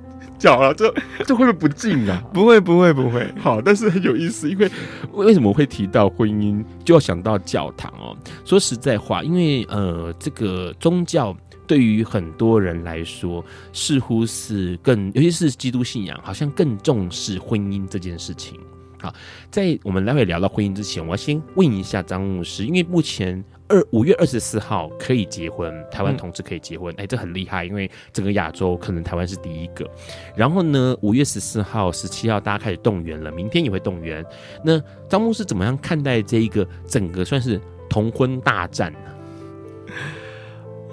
[0.46, 0.94] 讲了，这
[1.26, 2.22] 这会不会不敬啊？
[2.32, 3.28] 不会，不会，不会。
[3.40, 4.70] 好，但是很有意思，因为
[5.14, 8.16] 为什么会提到婚姻，就要想到教堂哦。
[8.46, 18.60] 说实在话，因为呃，这个宗教对于很多人来说，似乎是更，尤其是基督信仰，好像更重视婚姻这件事情。
[19.00, 19.14] 好，
[19.52, 29.90] 在我们待会聊到婚姻之前，我要先问一下张牧师，因为目前二五月二十四号可以结婚，台湾同志可以结婚，哎、嗯，这很厉害，因为整个亚洲可能台湾是第一个。
[30.36, 34.26] 然后呢，五月十四号、十七号大家开始动员了，明天也会动员。
[34.64, 39.00] 那张牧师怎么样看待这一个整个算是同婚大战呢？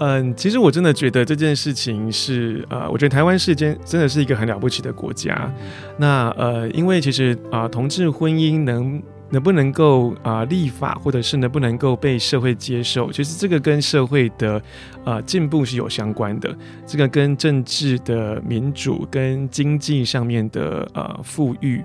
[0.05, 5.49] 嗯，其实我真的觉得这件事情是呃，我觉得台湾是间真的是一个很了不起的国家。
[5.97, 14.61] 那呃，因为其实啊、呃，同志婚姻能能不能够啊、呃、立法，或者是能不能够被社会接受，其实这个跟社会的
[15.05, 16.53] 呃进步是有相关的。
[16.85, 21.81] 这个跟政治的民主，跟经济上面的呃富裕。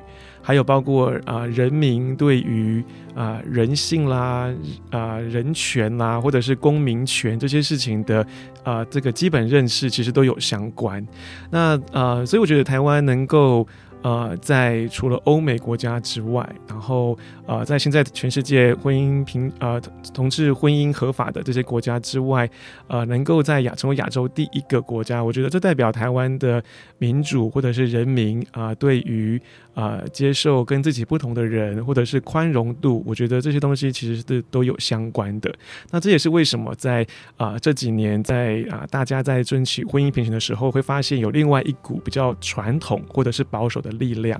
[0.47, 2.81] 还有包括啊、人民对于
[3.13, 4.49] 啊、人性啦、
[4.91, 8.25] 啊、人权啦，或者是公民权这些事情的
[8.63, 11.05] 啊、这个基本认识，其实都有相关。
[11.49, 13.67] 那啊、呃，所以我觉得台湾能够。
[14.03, 19.81] 呃，在除了欧美国家之外，然后呃，在现在全世界婚姻平呃
[20.13, 22.47] 同志婚姻合法的这些国家之外，
[22.87, 26.63] 呃，能够在亚成为亚洲第一个国家，我觉得这代表台湾的
[26.99, 29.41] 民主或者是人民啊、对于、
[29.81, 35.53] 呃、接受跟自己不同的人或者是宽容度，我觉得这些东西其实是都有相关的。
[35.91, 43.91] 那这也是为什么在啊、呃、这几年在啊、呃、大家在争取婚姻平权的时候，会发现有另外一股比较传统或者是保守的。
[43.97, 44.39] 力量，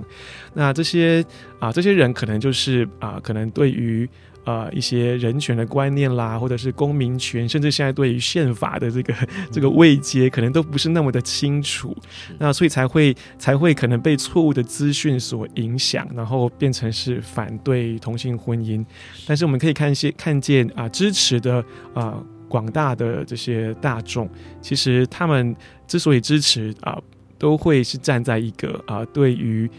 [0.54, 1.24] 那这些
[1.58, 4.08] 啊，这些人可能就是啊，可能对于
[4.48, 9.14] 啊一些人权的观念啦，或者是公民权，甚至现在对于宪法的这个
[9.52, 11.94] 这个位阶，可能都不是那么的清楚，
[12.38, 18.84] 那所以才会才会可能被错误的资讯所影响，然后变成是反对同性婚姻。
[19.26, 24.28] 但是我们可以看一些看见啊，支持的啊广大的这些大众，
[24.62, 25.54] 其实他们
[25.86, 26.98] 之所以支持啊。
[27.40, 29.70] 都会是站在一个啊、呃，对于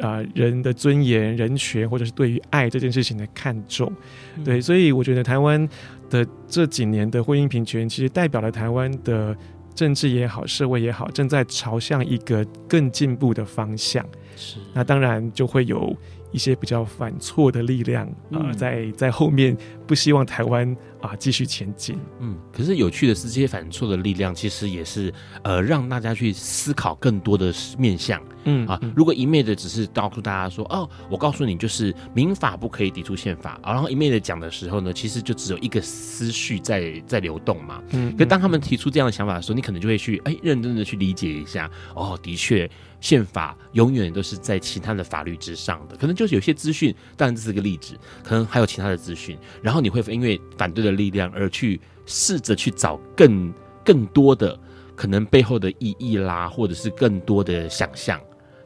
[0.00, 3.92] 啊、呃、人的尊严、人权，或者是对于爱这件事情的看重，
[4.36, 5.68] 嗯、对，所以我觉得台湾
[6.10, 9.36] 的这几年的婚姻平权，其实代表了台湾的
[9.74, 14.04] 政治也好，社会也好，正在朝向一个更进步的方向。
[14.36, 15.96] 是，那当然就会有。
[16.34, 20.68] 一些比较反错的力量啊、呃，在在后面不希望台湾
[21.00, 21.96] 啊、呃、继续前进。
[22.18, 28.20] 嗯，可是有趣的是，这些反错的力量其实也是呃让大家去思考更多的面向。
[28.46, 37.80] 嗯啊，如果一昧的只是告诉大家说哦，我告诉你就是民法不可以抵触宪法啊，然后一昧的讲的时候呢，其实就只有一个思绪在在流动嘛。
[37.92, 41.70] 嗯，可当他们提出这样的想法的时候，你可能就会去哎认真的去理解一下。
[41.94, 42.68] 哦，的确。
[43.00, 53.52] 宪法永远都是在其他的法律之上的，可能就就是有些资讯，当然这是个例子，可能还有其他的资讯，然后你会因为反对的力量而去试着去找更
[53.84, 54.58] 更多的
[54.96, 58.18] 可能背后的意义啦，或者是更多的想象。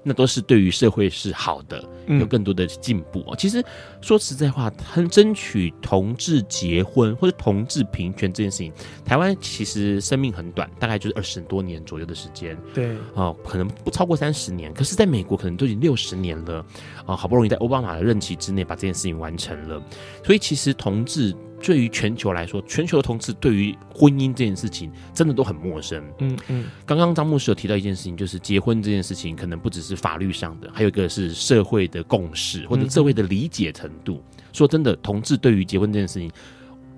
[0.05, 3.25] 那都是对于社会是好的，有更多的进步。
[3.29, 3.65] 嗯、其实
[4.01, 8.73] 说实在话，很争取同志结婚或者同志平权这件事情，
[9.05, 12.57] 台湾其实生命很短，大概就是二十多年左右的时间。
[12.73, 14.73] 对，啊，可能不超过三十年。
[14.73, 16.65] 可是，在美国可能都已经六十年了，
[17.07, 19.83] 啊，好不容易在奥巴马的任期之内把这件事情完成了。
[20.25, 21.35] 所以，其实同志。
[21.61, 26.03] 对于全球来说，全球的同志对于婚姻这件事情真的都很陌生。
[26.21, 34.23] 嗯嗯，刚刚张牧师有提到一件事情，就是结婚这件事情可能不只是法律上的，还有一个是社会的共识或者社会的理解程度。
[34.37, 36.31] 嗯、说真的，同志对于结婚这件事情，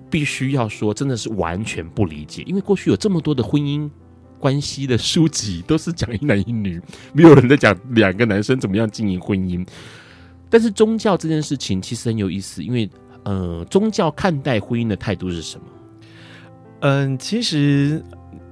[0.09, 3.89] 必须要说真的是完全不理解，因为过去有这么多的婚姻
[4.39, 6.81] 关系的书籍都是讲一男一女，
[7.13, 9.67] 没有人在讲两个男生怎么样经营婚姻。
[10.49, 12.89] 但是宗教这件事情其实很有意思，因为。
[13.23, 15.65] 呃，宗教看待婚姻的态度是什么？
[16.81, 18.03] 嗯，其实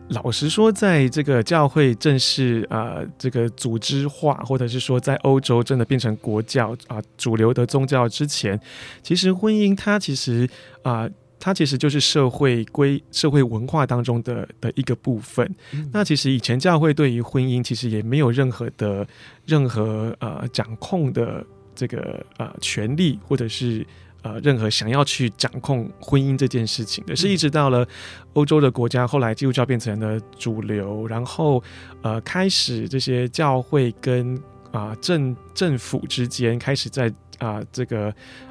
[0.10, 8.60] 老实说，在这个教会正式啊、呃，这个组织化，或者是说在欧洲真的变成国教啊、主流的宗教之前，
[9.02, 10.48] 其实婚姻它其实
[10.84, 15.52] 啊、它其实就是社会规、社会文化当中的的一个部分。
[15.92, 19.08] 那其实以前教会对于婚姻其实也没有任何的
[19.46, 23.84] 任何呃掌控的这个呃权利，或者是。
[24.22, 27.88] 呃，任何想要去掌控婚姻这件事情的，是一直到了
[28.34, 31.64] 欧洲的国家，后来基督教变成了主流，然后
[32.02, 34.36] 呃，开始这些教会跟
[34.72, 38.10] 啊、呃、政政府之间开始在啊、呃、这个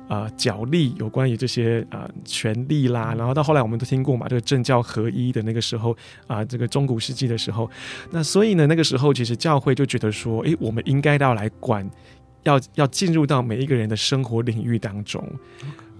[0.08, 5.92] 啊、呃、角力有关于这些啊、呃、权利啦，然后到后来我们都听过嘛，这个政教合一的那个时候
[6.26, 7.70] 啊、呃，这个中古世纪的时候，
[8.10, 11.86] 那所以呢，那个时候其实教会就觉得说，诶，我们应该要来管。
[12.44, 15.22] 要要进入到每一个人的生活领域当中，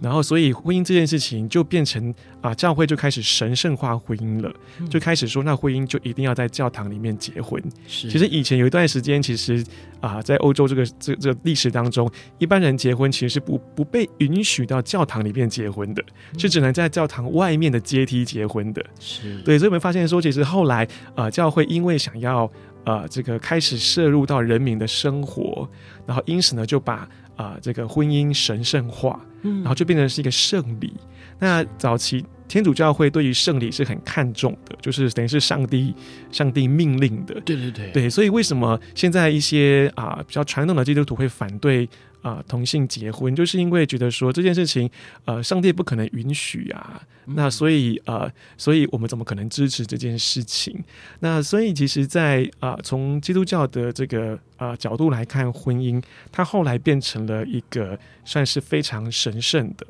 [0.00, 4.52] 然后，所以婚姻这件事情就变成啊，教会就开始神圣化婚姻了，
[4.88, 7.60] 就开始说，那婚姻就一定要在教堂里面结婚。
[7.88, 9.64] 是，其实以前有一段时间，其实
[10.00, 16.04] 啊，在欧洲这个这这历史当中，一般人结婚其实是不不被允许到教堂里面结婚的，
[16.38, 18.84] 是只能在教堂外面的阶梯结婚的。
[19.00, 19.36] 是。
[19.42, 22.48] 对，所以我们发现说，其实后来啊，教会因为想要
[22.88, 25.68] 呃这个开始摄入到人民的生活，
[26.06, 29.20] 然后因此呢，就把啊这个婚姻神圣化。
[29.40, 30.92] 然后就变成是一个圣礼。
[31.38, 35.94] 那早期天主教会对于圣礼是很看重的，就是等于是上帝
[36.32, 37.34] 上帝命令的。
[37.42, 41.88] 对对对对，所以为什么现在一些啊比较传统的基督徒会反对？
[42.20, 44.90] 啊，同性结婚就是因为觉得说这件事情，
[45.24, 47.00] 呃，上帝不可能允许啊。
[47.26, 50.82] 嗯、那所以呃，所以我们怎么可能支持这件事情？
[51.20, 59.86] 那所以其实在，在、呃、啊，从基督教的这个啊、呃、角度来看，婚姻它后来变成了一个算是非常神圣的。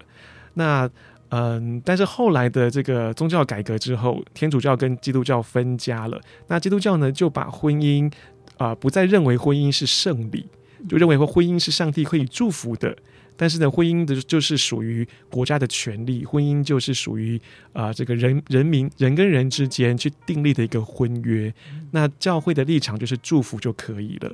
[0.52, 0.88] 那
[1.30, 6.20] 嗯、但是后来的这个宗教改革之后，天主教跟基督教分家了。
[6.46, 8.10] 那基督教呢，就把婚姻
[8.56, 10.46] 啊、不再认为婚姻是圣礼。
[10.88, 12.96] 就认为说婚姻是上帝可以祝福的，
[13.38, 17.40] 但是呢，婚姻的就是属于国家的权利，婚姻就是属于
[17.72, 21.50] 啊、呃、这个人人民人跟人之间去订立的一个婚约。
[21.92, 24.30] 那教会的立场就是祝福就可以了，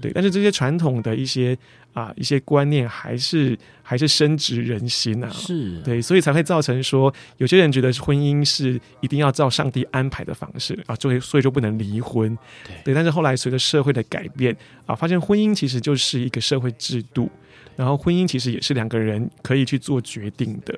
[0.00, 0.10] 对。
[0.12, 1.56] 但是这些传统的一些
[1.92, 12.94] 啊一些观念还是还是深植人心啊，是对，所以才会造成说有些人觉得婚姻是一定要照上帝安排的方式啊，所以所以就不能离婚，对，对。
[12.94, 17.30] 但是后来随着社会的改变啊，发现婚姻其实就是一个社会制度，
[17.78, 20.76] 然后婚姻其实也是两个人可以去做决定的。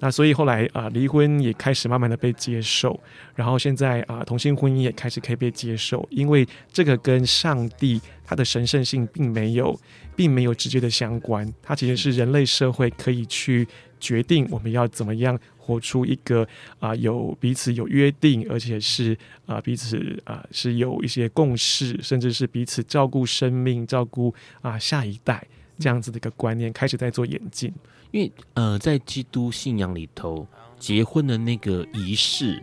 [0.00, 3.00] 那所以后来啊，离婚也开始慢慢的被接受，
[3.36, 9.78] 然后现在啊，同性婚姻也开始可以被接受，因为这个跟上帝他的神圣性并没有，
[10.16, 13.66] 并没有直接的相关，它其实是人类社会可以去
[14.00, 16.44] 决定我们要怎么样活出一个
[16.80, 25.46] 啊有彼此有约定，而且是啊彼此啊是有一些共识，甚至是彼此照顾生命、照顾啊下一代
[25.82, 27.72] 这样子的一个观念开始在做演进。
[28.12, 30.46] 因为呃，在基督信仰里头，
[30.78, 32.62] 结婚的那个仪式，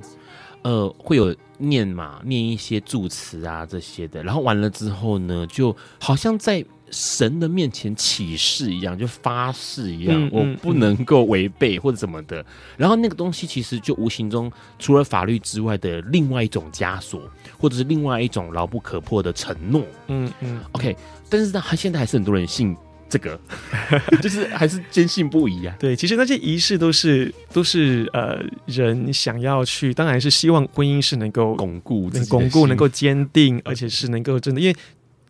[0.62, 12.46] 呃，会有念嘛，念一些祝词啊这些的，然后完了之后呢，就好像在神的面前起誓一样，就发誓一样，我不能够违背或者怎么的。
[12.78, 17.24] 然后那个东西其实就无形中除了法律之外的另外一种枷锁，
[17.58, 19.84] 或者是另外一种牢不可破的承诺。
[20.10, 20.96] 嗯嗯，OK，
[21.28, 22.78] 但是呢，他现在还是很多人信。
[23.10, 23.40] 这个
[24.22, 25.76] 就是还是坚信不疑啊。
[25.80, 34.76] 对，其实那些仪式都是都是呃人想要去，当然是希望婚姻是能够巩固、能巩固、能够坚定，而且是能够真的，因为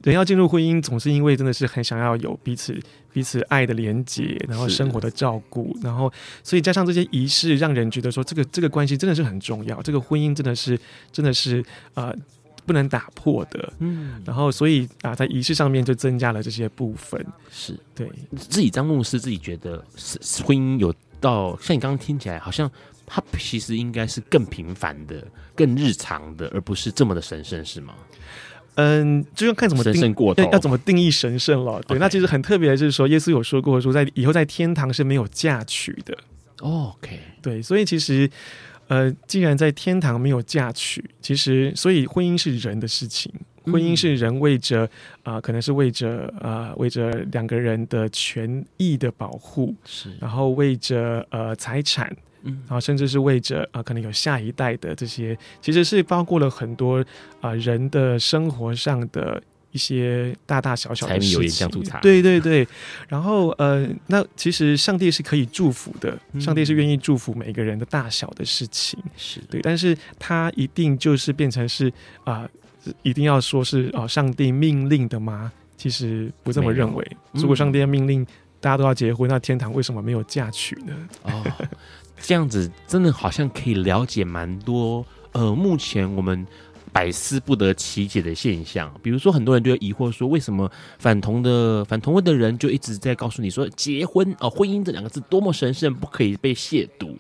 [0.03, 2.77] 人要进入婚姻，总是因为真的是很想要有彼此
[3.13, 6.11] 彼此爱的连结，然后生活的照顾，然后
[6.43, 10.79] 所以加上这些仪式，让人觉得说这个这个关系真的是很重要，这个婚姻真的是
[11.11, 11.63] 真的是
[11.93, 12.13] 呃。
[12.69, 22.69] 不能打破的，嗯，然后所以啊，在仪式上面就增加了这些部分，是对自己张牧师自己觉得是婚姻有到像你刚刚听起来，好像
[23.07, 27.95] 它其实应该是更平凡的、更日常的，而不是这么的神圣，是吗？
[28.75, 31.81] 嗯，就要看怎么定神圣过头要，要怎么定义神圣了。
[31.87, 36.15] 对.那其实很特别的就是说，耶稣有说过说，在以后在天堂是没有嫁娶的。
[36.59, 38.29] OK，对，所以其实。
[38.89, 43.31] 呃，既然在天堂没有嫁娶，其实所以婚姻是人的事情，
[43.65, 44.83] 婚姻是人为着
[45.23, 56.97] 啊、呃，可能是为着啊、呃，为着两个人的权益的保护，是，然后为着呃财产，嗯，然后甚至是为着啊、呃，可能有下一代的这些，其实是包括了很多
[57.41, 59.41] 啊、呃、人的生活上的。
[59.71, 61.69] 一些大大小小的事情，
[62.01, 62.67] 对对对，
[63.07, 71.87] 然后呃，那其实上帝是可以祝福的，上帝是愿意祝福每个人的大小的事情，是对，但是他一定就是变成是
[72.23, 72.49] 啊、
[72.85, 75.51] 呃，一定要说是哦、呃，上帝命令的吗？
[75.77, 77.17] 其实不这么认为。
[77.33, 78.25] 如果上帝的命令
[78.59, 80.95] 大家都要结婚，那天堂为什么没有嫁娶呢？
[81.23, 81.45] 哦，
[82.19, 85.05] 这样子真的好像可以了解蛮多。
[85.33, 86.47] 呃，目前我们。
[86.91, 97.15] 百思不得其解的现象，比如说很多人就会疑惑说，为什么反同的反同婚的人就一直在告诉你说，结婚啊、婚姻这两个字多么神圣，不可以被亵渎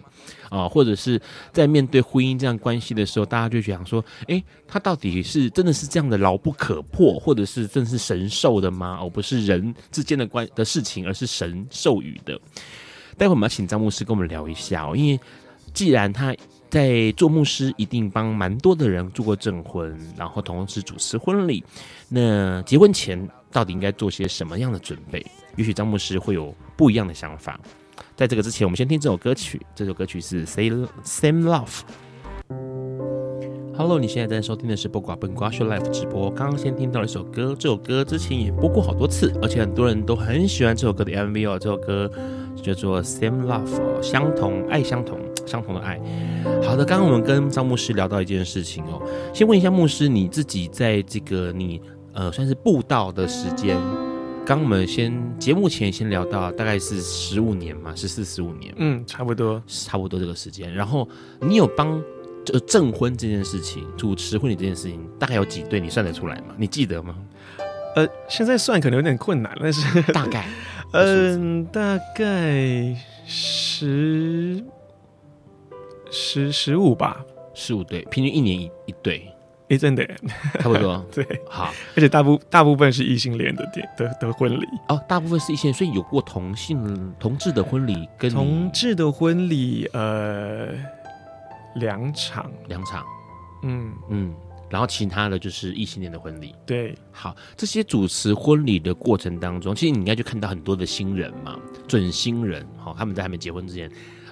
[0.49, 1.21] 啊、或者是
[1.53, 8.99] 在面对婚姻这样关系的时候，大家就想说，诶，他到底是真的是这样的牢不可破，或者是真的是神授的吗？
[9.01, 12.39] 而不是人之间的关的事情，而是神授予的。
[13.17, 15.19] 待会我们要请张牧师跟我们聊一下哦，因为
[15.73, 16.35] 既然他。
[16.69, 21.63] 在做牧师，一定帮蛮多的人做过证婚，然后同时主持婚礼。
[22.07, 25.25] 那结婚前到底应该做些什么样的准备？
[25.55, 27.59] 也许张牧师会有不一样的想法。
[28.15, 29.59] 在这个之前，我们先听这首歌曲。
[29.73, 30.69] 这首歌曲是《Say
[31.03, 31.67] Same Love》。
[33.75, 36.29] Hello，你现在在收听的是不瓜本瓜秀 Life 直播。
[36.29, 41.57] 刚刚先听到了一首歌，这首歌之前也播过好多次，而且很多人都很喜欢这首歌的 MV 哦。
[41.57, 42.11] 这首歌
[42.61, 43.67] 叫做《Same Love》，
[44.01, 45.17] 相同爱，相同
[45.49, 45.99] 相同的爱。
[46.63, 49.01] 好的，刚刚我们跟张牧师聊到一件事情哦，
[49.33, 51.81] 先问一下牧师，你自己在这个你
[52.13, 53.75] 呃算是布道的时间，
[54.45, 60.71] 刚我们先节目前先聊到大概是十五年嘛，十四十五年，嗯，差不多，差不多这个时间。
[60.73, 61.09] 然后
[61.41, 61.99] 你有帮。
[62.45, 65.79] 就证婚这件事情，主持婚礼这件事情，大概有几对？
[65.79, 66.55] 你算得出来吗？
[66.57, 67.13] 你记得吗？
[67.95, 70.47] 呃，现在算可能有点困难，但是大概，
[70.93, 72.95] 嗯、呃，大概
[73.27, 74.63] 十
[76.11, 79.27] 十十五吧，十五对，平均一年一一对。
[79.69, 80.03] 哎，真的，
[80.59, 81.05] 差不多。
[81.13, 83.63] 对，好，而且大部大部分是异性恋的
[83.95, 84.65] 的的婚礼。
[84.87, 90.69] 哦，大部分是异性，所以有过同性同志的婚礼跟同志的婚礼，呃。
[91.75, 93.05] 两场，两场，
[93.61, 93.93] 嗯。
[94.09, 94.33] 嗯，
[94.71, 96.55] 然后其他的就是异性恋的婚礼。
[96.65, 103.89] 对，好，这些主持婚礼的过程当中，其实你应该就看到很多的新人嘛，准新人，好，他们在还没结婚之前，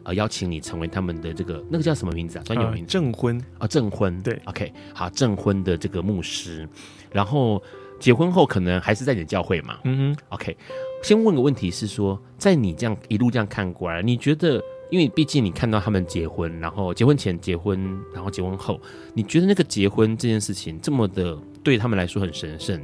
[0.07, 2.43] 呃，邀请你成为他们的这个那个叫什么名字啊？
[2.45, 2.91] 专有名字？
[2.93, 4.21] 证婚啊，证婚。
[4.21, 6.67] 对，OK，好，证婚的这个牧师，
[7.11, 7.61] 然后
[7.99, 9.79] 结婚后可能还是在你的教会嘛？
[9.83, 10.55] 嗯哼，OK，
[11.03, 14.63] 先问个问题是说，在你这样一路这样看过来，你觉得？
[14.89, 18.79] 因为毕竟你看到他们结婚，然后结婚前结婚，然后结婚后，
[19.13, 22.81] 你觉得那个结婚这件事情这么的对他们来说很神圣，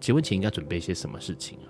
[0.00, 1.68] 结婚前应该准备一些什么事情啊？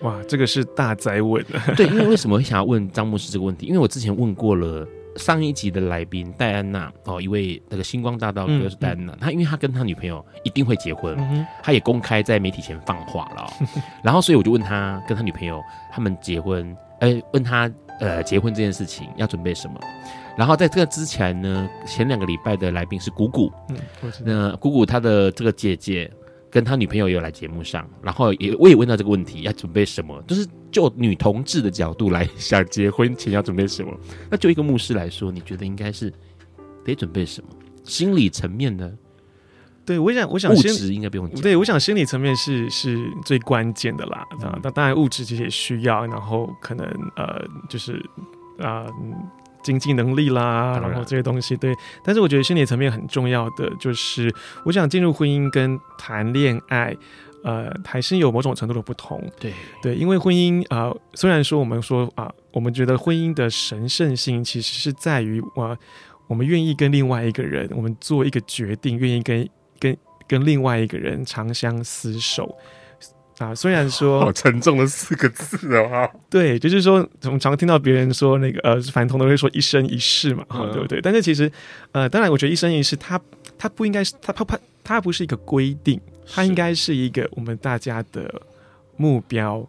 [0.00, 1.62] 哇，这个是大灾问啊！
[1.76, 3.66] 对，因为为什么会想要问张牧师这个问题？
[3.66, 4.86] 因为我之前问过了
[5.16, 13.48] 上一集的来宾戴安娜哦，一位那个星光大道歌手戴安娜，他、嗯嗯、因为他跟他女朋友一定会结婚，嗯、他也公开在媒体前放话了、哦，
[14.04, 15.60] 然后所以我就问他跟他女朋友
[15.92, 17.70] 他们结婚，哎，问他。
[18.00, 19.74] 呃，结婚这件事情要准备什么？
[20.36, 23.76] 然后在这个之前呢，前两个礼拜的来宾是姑姑，嗯，
[24.24, 26.08] 那谷谷她的这个姐姐
[26.50, 30.22] 跟他女朋友也有来节目上，然后也我也问到这个问题，要准备什么？
[30.26, 33.92] 就是就女同志的角度来想，结婚前要准备什么？
[34.30, 36.12] 那就一个牧师来说，你觉得应该是
[36.84, 37.48] 得准备什么？
[37.84, 38.92] 心理层面呢？
[39.86, 41.40] 对，我想，我想，物质应该不用讲。
[41.40, 44.18] 对，我想心理层面是是最关键的啦。
[44.42, 46.86] 啊、嗯，那当然物质这些需要，然后可能
[47.16, 47.94] 呃，就是
[48.58, 48.94] 啊、呃，
[49.68, 51.56] 经济能力啦，然后这些东西。
[51.56, 56.96] 对，但是我觉得心理层面很重要的就是，我想进入婚姻跟谈恋爱，
[57.44, 59.22] 呃，还是有某种程度的不同。
[59.38, 59.52] 对
[59.82, 65.78] 对，因为婚姻啊、呃，虽然说我们说啊、呃，我们觉得婚姻的神圣性其实是在于我、呃、
[66.26, 69.48] 我们愿意跟另外一个人，我们做一个决定，愿意跟。
[69.80, 69.96] 跟
[70.26, 72.52] 跟另外一个人长相厮守
[73.38, 81.00] 啊，虽然说好沉重的四个字哦， 对，就是说，我们常听到别人说那个呃，反同的会说一生一世嘛，哈、嗯，对不对？
[81.00, 81.50] 但是其实
[81.92, 83.20] 呃，当然，我觉得一生一世，它
[83.56, 88.42] 它不应该是它它它它不是一个规定，它应该是一个我们大家的
[88.96, 89.66] 目标，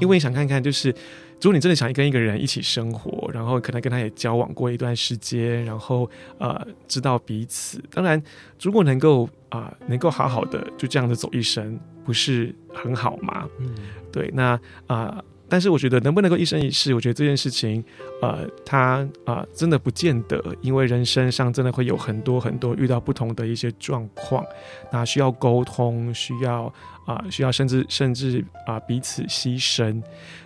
[0.00, 0.94] 因为想看看就是。
[1.42, 6.06] 如果你真的想跟一个人一起生活，然后可能跟他也交往过一段时间，然后
[6.36, 6.54] 呃
[6.86, 8.22] 知道彼此，当然
[8.60, 11.80] 如果能够啊、呃、能够好好的就这样子走一生，
[12.10, 13.48] 不是很好吗？
[13.60, 13.70] 嗯，
[14.10, 15.14] 对，那啊。
[15.16, 17.82] 呃但是我觉得能不能够一生一世，我觉得这件事情，
[18.22, 24.44] 呃，他啊、呃、真的不见得，因为人生上真的会有很多很多遇到不同的一些状况，
[24.92, 26.72] 那需要沟通，需要
[27.04, 30.00] 啊、呃、需要甚至甚至啊、呃、彼此牺牲，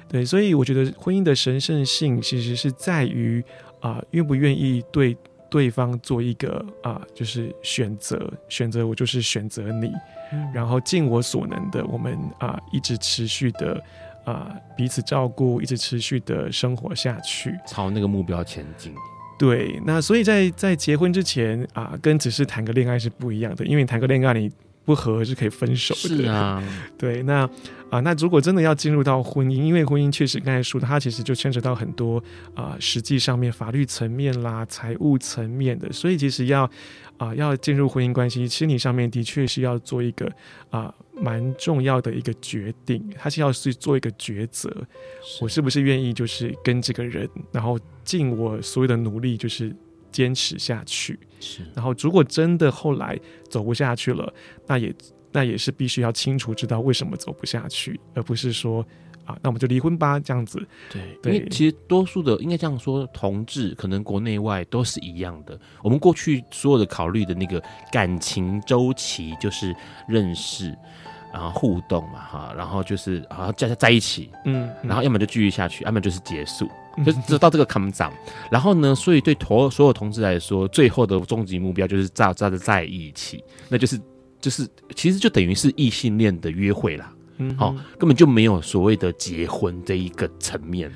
[0.09, 3.45] 对，所以我觉得婚姻的神圣性其实是在于
[3.81, 5.15] 啊愿不愿意对
[5.55, 9.93] 对方做一个啊、呃、就是选择，选择我就是选择你，
[10.33, 13.81] 嗯、然后尽我所能的，我们啊、呃、一直持续的。
[14.27, 18.91] 啊、呃，彼此照顾，一直持续的生活下去，朝那个目标前进。
[19.39, 24.51] 对，那所以在在结婚之前啊、呃，跟只是谈个恋爱是不一样的，因为你谈个恋爱你
[24.83, 26.17] 不合是可以分手的。
[26.17, 26.63] 是啊，
[26.97, 27.47] 对，那
[27.95, 32.19] 啊、呃，那如果真的要进入到婚姻，因为婚姻确实刚才说的，它其实就牵扯到很多
[32.55, 36.69] 啊、呃，实际上面法律层面啦、财务层面的，所以其实要。
[37.17, 40.29] 啊、呃，要进入婚姻关系，心理上面的确是要做一个
[40.69, 44.69] 啊蛮、呃、重要的一个决定，他是要去做一个抉择，
[45.41, 49.73] 我是不是愿意就是跟这个人，然后尽我所有的努力，就是
[50.11, 51.17] 坚持下去。
[51.39, 53.17] 是，然后如果真的后来
[53.49, 54.35] 走不下去了，
[54.67, 54.93] 那也
[55.35, 58.83] 那也是必须要清楚知道为什么走不下去，而不是说。
[59.27, 60.59] 啊，那我们就离婚吧，这样子。
[60.93, 65.59] 对，对，因为其实多数的应该这样说，同志可能国内外都是一样的。
[65.83, 67.59] 我们过去所有的考虑的那个
[67.91, 69.75] 感情周期，就是
[70.07, 70.77] 认识，
[71.33, 76.69] 然后互动嘛，哈，然后就是好像在在一起，嗯，然后要么就继续下去，要么就是结束，
[77.03, 78.13] 就直到这个 come down。
[78.51, 83.99] 然后呢，所以对同所有同志来说，最后的终极目标就是扎扎的在一起，那就是
[84.45, 90.93] 就是其实就等于是异性恋的约会啦，嗯，好，根本就没有所谓的结婚这一个层面。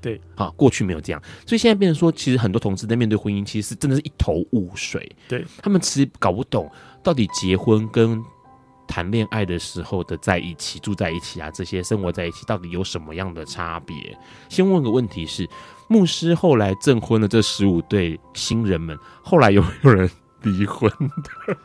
[0.00, 5.10] 对，好，过去没有这样，所以现在变成说，其实很多同志在面对婚姻，其实是真的是一头雾水。
[5.26, 6.70] 对，他们其实搞不懂
[7.02, 8.22] 到底结婚跟
[8.86, 14.16] 谈恋爱的时候的在一起、住在一起啊，这些生活在一起到底有什么样的差别？
[14.48, 15.48] 先问个问题是，
[15.88, 20.08] 牧师后来证婚的这十五对新人们，后来有没有人
[20.42, 21.56] 离婚的？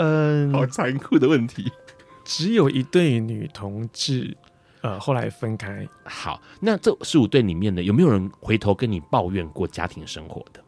[0.00, 1.70] 嗯，好残酷的问题，
[2.24, 4.36] 只有一对女同志。
[4.80, 5.86] 呃，后来分开。
[6.04, 10.62] 好，那这十五对里面呢，有没有人回头跟你抱怨过家庭生活的，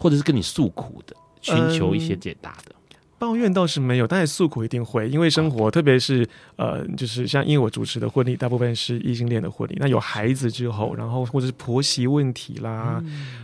[0.00, 2.74] 或者是跟你诉苦的，寻求一些解答的？
[2.74, 2.79] 嗯，
[3.20, 13.02] 抱怨倒是没有，但是诉苦一定会，因为生活，特别是呃，就是像因为我主持的婚礼，大部分是异性恋的婚礼，那有孩子之后，然后或者是婆媳问题啦，啊，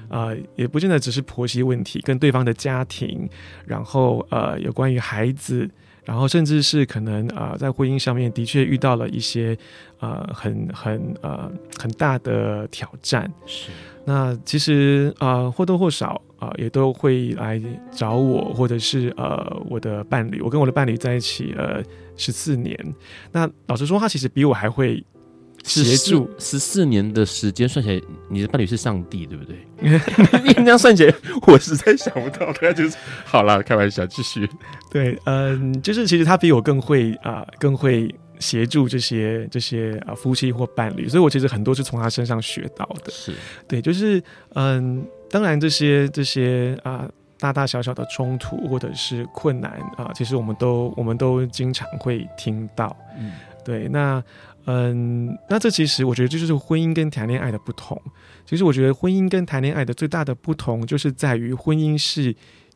[0.09, 3.29] 呃，也不见得只是婆媳问题，跟对方的家庭，
[3.67, 5.71] 然后呃，有关于孩子。
[6.07, 9.59] 然后，甚至是可能啊、呃，在婚姻上面的确遇到了一些
[9.99, 11.51] 啊、呃，很很呃
[11.81, 13.29] 很大的挑战。
[13.45, 13.71] 是，
[14.05, 20.41] 那其实啊、呃，或多或少啊、呃，也都会来找我，或者是呃我的伴侣。
[20.41, 21.83] 我跟我的伴侣在一起呃
[22.17, 22.79] 十四年。
[23.33, 25.05] 那老实说，他其实比我还会。
[25.65, 29.57] 协助十四年的时间算起来，你的伴侣是上帝，对不对？
[30.47, 31.13] 你这样算起来，
[31.45, 32.53] 我实在想不到。
[32.53, 34.49] 他就是好了，开玩笑，继续。
[34.93, 43.11] 对，嗯，就是其实他比我更会啊、呃，更会协助这些这些啊夫妻或伴侣，所以我其实很多是从他身上学到的。
[43.11, 43.35] 是
[43.67, 44.23] 对，就是
[44.55, 52.97] 嗯，当然这些这些啊、呃、大大小小的冲突或者是困难啊、呃，其实我们都我们都经常会听到。
[53.19, 53.33] 嗯，
[53.65, 54.23] 对，那。
[54.69, 57.97] 嗯，那这其实我觉得这就是婚姻跟谈恋爱的不同。
[58.45, 62.35] 其实我觉得婚姻跟谈恋爱的最大的不同，就是在于婚姻是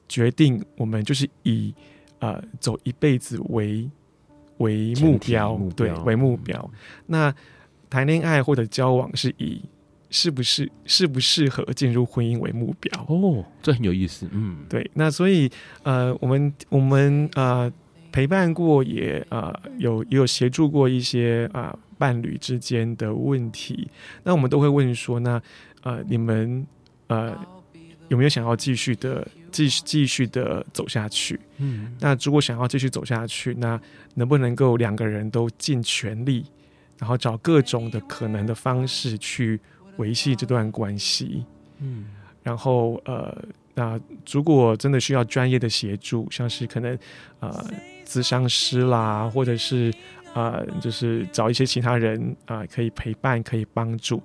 [0.09, 1.75] 决定我们就是以
[2.21, 3.91] 呃走一辈子为
[4.61, 6.71] 为目标，目标对，为目标。
[6.73, 7.35] 嗯、那
[7.91, 9.61] 谈恋爱或者交往是以
[10.09, 13.05] 适不适适不适合进入婚姻为目标。
[13.09, 14.27] 哦，这很有意思。
[14.33, 14.91] 嗯，对。
[14.95, 15.51] 那所以
[15.83, 17.71] 呃，我们我们呃。
[18.13, 23.89] 陪伴过也啊、呃，有也有协助过一些啊、呃、伴侣之间的问题，
[24.25, 25.41] 那我们都会问说，那
[25.85, 26.67] 呃你们
[27.07, 27.39] 呃
[28.11, 31.41] 有没有想要继续的继续继续的走下去？
[31.57, 33.81] 嗯，那如果想要继续走下去，那
[34.15, 36.45] 能不能够两个人都尽全力，
[36.99, 39.59] 然后找各种的可能的方式去
[39.97, 41.45] 维系这段关系？
[41.79, 42.05] 嗯，
[42.43, 43.35] 然后呃。
[43.73, 43.99] 那
[44.31, 46.99] 如果真的需要专业的协助，像是可能
[47.39, 47.65] 呃，
[48.05, 49.95] 咨商师啦，或者是
[50.35, 54.21] 呃，就是找一些其他人啊、呃，可以陪伴，可以帮助。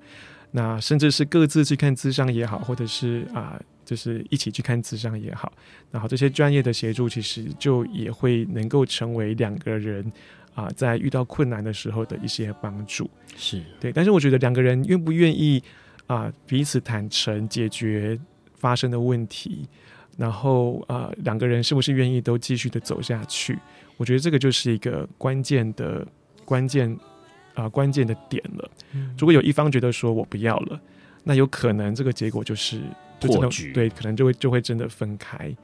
[0.51, 5.53] 那甚至是各自去看咨商也好，或者是啊、呃，就是一起去看咨商也好。
[5.91, 10.03] 然后这些专业的协助，其实就也会能够成为两个人
[10.53, 13.09] 啊、呃，在遇到困难的时候的一些帮助。
[13.37, 15.63] 是对，但是我觉得两个人愿不愿意
[16.07, 18.19] 啊、呃，彼此坦诚解决。
[18.57, 19.67] 发生的问题，
[20.17, 23.59] 然后啊，呃，两个人是不是愿意都继续的走下去？
[23.97, 26.07] 我觉得这个就是一个关键的
[26.45, 26.89] 关键
[27.53, 28.71] 啊，呃，关键的点了。
[28.93, 30.81] 嗯，如果有一方觉得说我不要了，
[31.23, 32.81] 那有可能这个结果就是
[33.27, 35.55] 就真的，对，可能就会就会真的分开。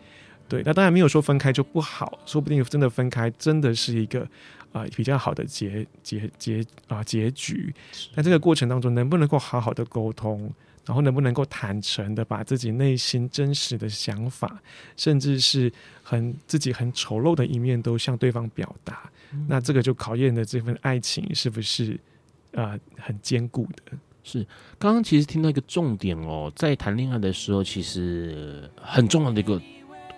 [0.47, 4.21] 对，那当然没有说分开就不好，说不定真的分开真的是一个
[4.71, 7.73] 啊，呃，比较好的结结结啊结局。
[8.13, 10.53] 但这个过程当中能不能够好好的沟通？
[10.83, 14.59] 然后能不能够坦诚的把自己内心真实的想法，
[14.97, 21.93] 甚至是很自己很丑陋的一面都向对方表达，嗯、那这个就考验的这份爱情是不是
[22.55, 23.97] 啊、呃、很坚固的。
[24.23, 24.45] 是，
[24.79, 29.61] 刚刚其实听到一个重点哦，在谈恋爱的时候，其实很重要的一个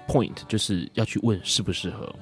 [0.08, 2.14] point 就是要去问适不适合。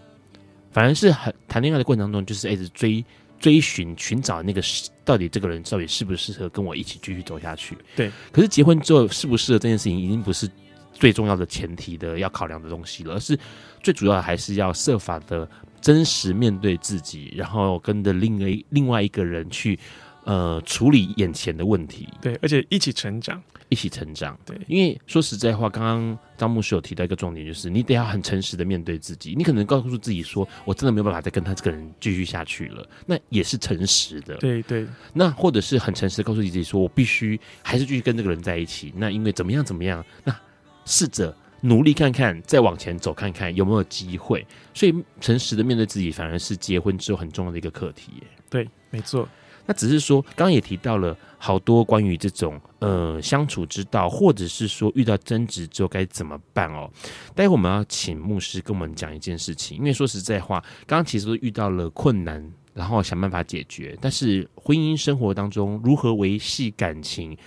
[0.71, 3.03] 反而是很谈恋爱的过程当中，就是一直追。
[3.41, 4.61] 追寻寻找那个
[5.03, 7.75] 到底这个人到底适不适合跟我一起继续走下去？
[7.95, 8.11] 对。
[8.31, 10.47] 可是结婚之后适不适合这件事情已经不是
[10.93, 13.35] 最重要的前提的要考量的东西了，而是
[13.81, 15.49] 最主要的还是要设法的
[15.81, 19.79] 真实面对自己，然后跟着另一另外一个人去
[20.25, 22.07] 呃处理眼前的问题。
[22.21, 23.41] 对，而且一起成长。
[23.69, 29.33] 一起成长，对，因为说实在话，刚刚张牧师有提到一个重点，就是你得要很诚实的面对自己。
[29.33, 34.35] 你可能告诉自己说，我真的没有办法再跟他这个人继续下去了，那也是诚实的。
[34.39, 38.93] 对对，那或者是很诚实的告诉自己说，我必须还是继续跟这个人在一起。
[38.97, 40.37] 那因为怎么样怎么样，那
[40.83, 44.45] 试着努力看看，再往前走看看有没有机会。
[44.73, 48.21] 所以，诚实的面对自己，反而是结婚之后很重要的一个课题。
[48.49, 49.29] 对，没错。
[49.65, 56.89] 那只是说，刚刚也提到了好多关于这种呃相处之道，或者是说遇到争执之后该怎么办哦。
[57.35, 63.97] 待会我们要请牧师跟我们讲一件事情，因为说实在话，刚刚其实都遇到了困难，然后想办法解决。
[64.01, 67.37] 但是婚姻生活当中如何维系感情，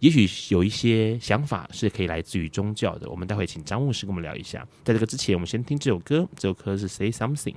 [0.00, 3.08] 也许有一些想法是可以来自于宗教的。
[3.08, 4.66] 我们待会请张牧师跟我们聊一下。
[4.84, 7.56] 在这个之前，我们先听这首歌，这首歌是 Say Something。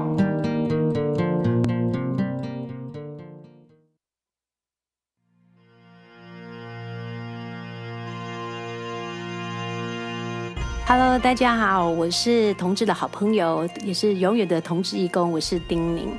[10.87, 16.09] Hello，大家好，我是同志的好朋友，也是永远的同志义工，我是丁宁。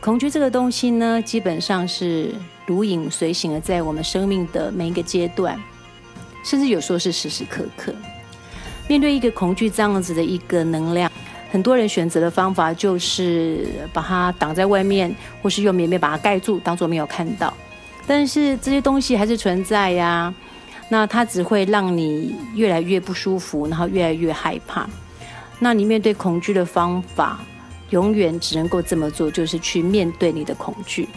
[0.00, 2.32] 恐惧这个东西呢，基本上是
[2.64, 5.60] 如影随形的，在我们生命的每一个阶段，
[6.44, 7.92] 甚至有时候是时时刻刻。
[8.88, 11.10] 面对一个恐惧这样子的一个能量，
[11.50, 17.52] 很多人选择的方法就是把它挡在外面，或是用棉被把它盖住，当做没有看到。
[18.06, 20.32] 但是这些东西还是存在呀。
[20.90, 24.86] 那它只会让你越来越不舒服，然后越来越害怕。
[25.58, 27.40] 那你面对恐惧的方法，
[27.90, 31.08] 永远只能够这么做，就是去面对你的恐惧。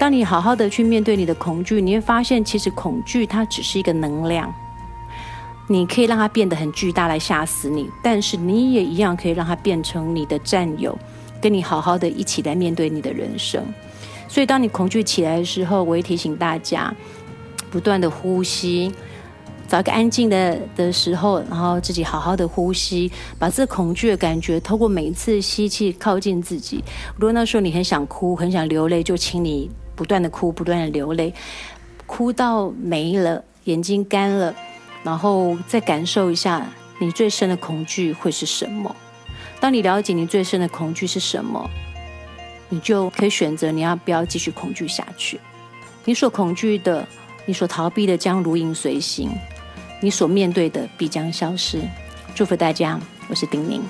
[0.00, 4.52] 当你好好的去面对你的恐惧，你会发现，其实恐惧它只是一个能量。
[5.66, 10.98] 你可以让它变得很巨大来吓死你，但是你也一样可以让它变成你的战友，
[11.40, 13.62] 跟你好好的一起来面对你的人生。
[14.28, 16.92] 所以，当你恐惧起来的时候，我会提醒大家。
[17.74, 18.94] 不断的呼吸，
[19.66, 26.84] 找一个安静的的时候，然后自己好好的呼吸，把这恐惧的感觉透过每一次吸气靠近自己。
[27.16, 31.34] 如果那时候你很想哭，很想流泪，就请你不断的哭，不断的流泪，
[32.06, 34.54] 哭到没了，眼睛干了，
[35.02, 36.64] 然后再感受一下
[37.00, 38.94] 你最深的恐惧会是什么。
[39.58, 41.68] 当你了解你最深的恐惧是什么，
[42.68, 45.40] 你就可以选择你要不要继续恐惧下去。
[46.04, 47.04] 你所恐惧的。
[47.46, 49.30] 你所逃避的将如影随形，
[50.00, 51.78] 你所面对的必将消失。
[52.34, 53.82] 祝福大家，我是丁宁。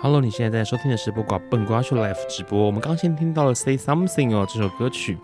[0.00, 2.66] Hello，你现在在收听的是播挂笨瓜秀 Live 直播。
[2.66, 5.16] 我们刚先听到了 Say Something 哦，这首歌曲。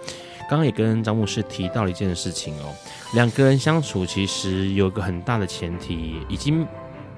[0.49, 2.75] 刚刚也跟张牧师提到了一件事情哦，
[3.13, 6.67] 两个人相处其实有个很大的前提，已经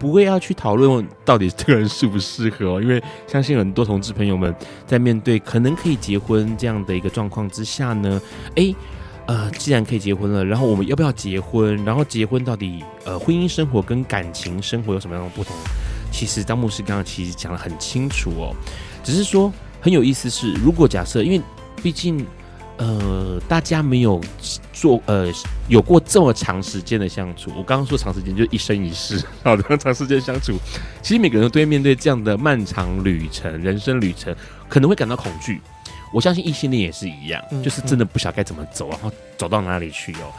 [0.01, 4.53] 不会要去讨论到底这个人适不适合哦，因为相信很多同志朋友们
[4.85, 8.21] 在面对可能可以结婚这样的一个状况之下呢，
[8.57, 8.75] 诶，
[9.27, 11.85] 呃，既然可以结婚了，然后我们要不要结婚？
[11.85, 15.55] 然后结婚到底呃婚姻生活跟感情生活有什么样的不同？
[16.11, 18.57] 其实张牧师刚刚其实讲得很清楚哦，
[19.05, 21.41] 只是说很有意思是，如果假设因为
[21.81, 22.27] 毕竟。
[22.81, 24.19] 呃，大家没有
[24.73, 25.31] 做呃
[25.69, 27.51] 有过这么长时间的相处。
[27.55, 30.57] 我刚刚说长时间就是一生一世， 好的，长时间相处，
[31.03, 34.35] 其实每个人都会面对这样的漫长旅程，人生旅程
[34.67, 35.61] 可能会感到恐惧。
[36.11, 40.33] 我相信异性恋也是一样，就是真的不晓得该怎么走，然后走到哪里去哦。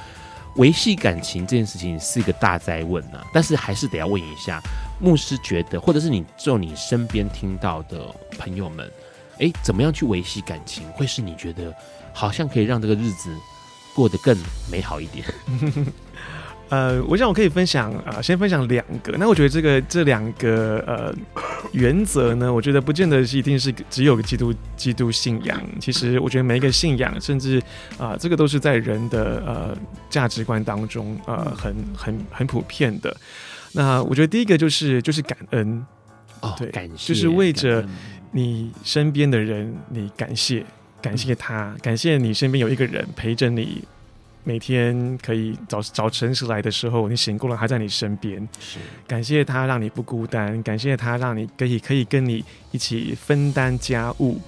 [0.56, 4.60] 维系感情这件事情是一个大灾问呐，但是还是得要问一下
[5.00, 8.92] 牧师觉得，或者是你就你身边听到的朋友们，
[9.38, 11.72] 诶，怎么样去维系感情，会是你觉得？
[12.22, 13.36] 好像可以让这个日子
[13.96, 14.38] 过得更
[14.72, 15.26] 美好一点。
[16.70, 19.18] 呃，我想我可以分享啊、呃，先分享两个。
[19.18, 21.12] 那我觉得这个这两个呃
[21.72, 25.60] 原则呢，我觉得不见得是一定是只有个基督基督信仰。
[25.80, 27.58] 其实我觉得每一个信仰，甚至
[27.98, 29.76] 啊、呃，这个都是在人的呃
[30.12, 33.18] 价值观当中呃很很很普遍的。
[33.72, 35.84] 那我觉得第一个就是就是感恩
[36.42, 37.84] 哦，对，感谢，就是为着
[38.32, 40.64] 你身边的人，你感谢。
[41.02, 43.84] 感谢他，感谢你身边有一个人陪着你，
[44.44, 48.48] 每天可以早早晨起来的时候，你醒过来还在你身边。
[48.60, 48.78] 是，
[49.08, 54.40] 感谢他让你不孤单，感谢他让你可以可以跟你一起分担家务，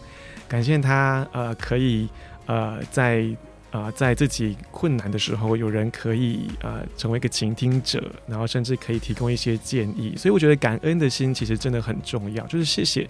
[0.47, 2.07] 感谢他呃可以
[2.45, 3.25] 呃在
[3.73, 10.13] 啊、呃，在自己困难的时候，有人可以啊、呃、成为一个倾听者，然后甚至可以提供一些建议。
[10.15, 13.09] 所以我觉得感恩的心其实真的很重要，就是谢谢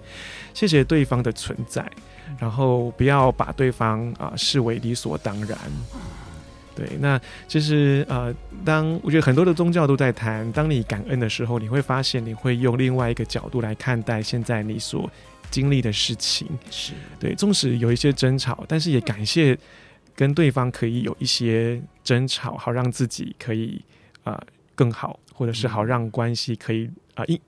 [0.54, 1.86] 谢谢对方的存在，
[2.38, 5.58] 然后不要把对方啊、呃、视为理所当然。
[6.74, 8.34] 对，那其实呃，
[8.64, 15.08] 当我觉得很多的宗教都在谈，当你感恩的时候，你会发现你会用另外一个角度来看待现在你所
[15.50, 16.48] 经历的事情。
[16.70, 19.56] 是对，纵使有一些争吵，但是也感谢
[20.14, 23.82] 跟对方可以有一些争吵，好让自己可以
[24.22, 27.34] 啊、呃、更好，或者是好让关系可以啊一。
[27.36, 27.40] 呃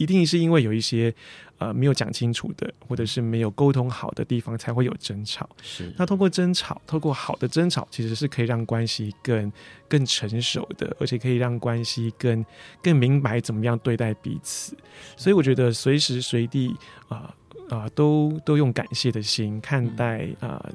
[0.00, 1.14] 一定是因为有一些
[1.58, 5.46] 呃没有讲清楚的，或者是没有沟通好的地方，才会有争吵。
[5.60, 9.52] 是，那通过争吵，透过好的争吵，其实是可以让关系更
[9.86, 12.42] 更成熟的，而且可以让关系更
[12.82, 14.74] 更明白怎么样对待彼此。
[15.18, 16.74] 所以我觉得随时随地
[17.08, 17.34] 啊
[17.68, 20.72] 啊、都都用感谢的心看待啊、呃、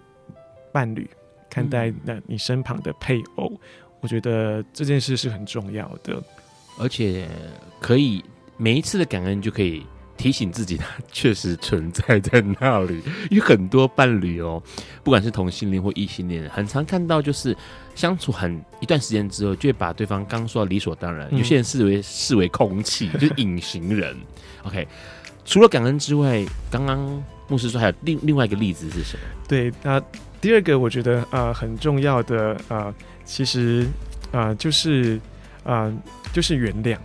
[0.71, 1.09] 伴侣，
[1.49, 3.59] 看待那你身旁的配偶，嗯、
[4.01, 6.21] 我觉得这件事是很重要的，
[6.79, 7.27] 而且
[7.79, 8.23] 可以。
[8.57, 9.85] 每一次的感恩就可以
[10.15, 13.01] 提醒自己， 它确实存在在那里。
[13.29, 14.63] 因为很多伴侣哦，
[15.03, 17.53] 不管是同性恋或异性恋，很常看到就是
[17.95, 24.15] 相处很一段时间之后，就会把对方刚说的理所当然，有些人视为视为空气， 就是隐形人。
[24.63, 24.87] OK，
[25.43, 29.23] 除了感恩之外，刚刚牧师说还有另另外一个例子是什么？
[29.49, 30.01] 对，那
[30.41, 33.87] 第二个我觉得啊、呃、很重要的啊、呃，其实
[34.31, 35.19] 啊、呃、就是
[35.63, 35.97] 啊、呃、
[36.33, 36.97] 就是原谅。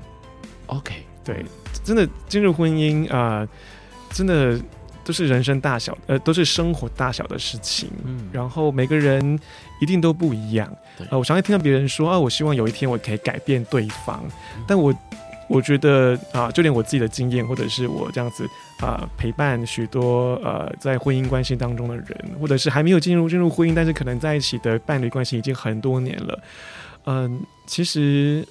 [0.66, 1.04] OK。
[1.22, 1.44] 对，
[1.84, 3.48] 真的进入婚姻啊、呃，
[4.10, 4.58] 真的
[5.04, 7.90] 都是人生大小，呃，都是生活大小的事情。
[8.04, 9.38] 嗯，然后每个人
[9.82, 10.66] 一定都不一样。
[10.96, 14.24] 对呃，我常常听到别人说啊，我希望有一天我可以改变对方。
[14.56, 14.92] 嗯、但我
[15.50, 18.44] 我觉得啊、呃，就连我自己的经验，或者是我这样子
[18.78, 22.06] 啊、呃，陪伴许多呃在婚姻关系当中的人，
[22.40, 26.42] 或者是还没有进入进入婚姻，但是可能在一起的伴侣关系已经很多年了。
[27.04, 28.46] 嗯、呃，其实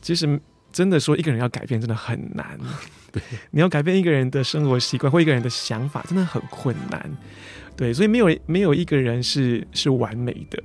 [0.00, 0.40] 其实。
[0.74, 2.58] 真的说，一个人要改变真的很难。
[3.12, 7.16] 对，你要改变一个人的生活习惯或一个人的想法，真的很困难。
[7.76, 10.60] 对，所以没有没有一个人是是完美的，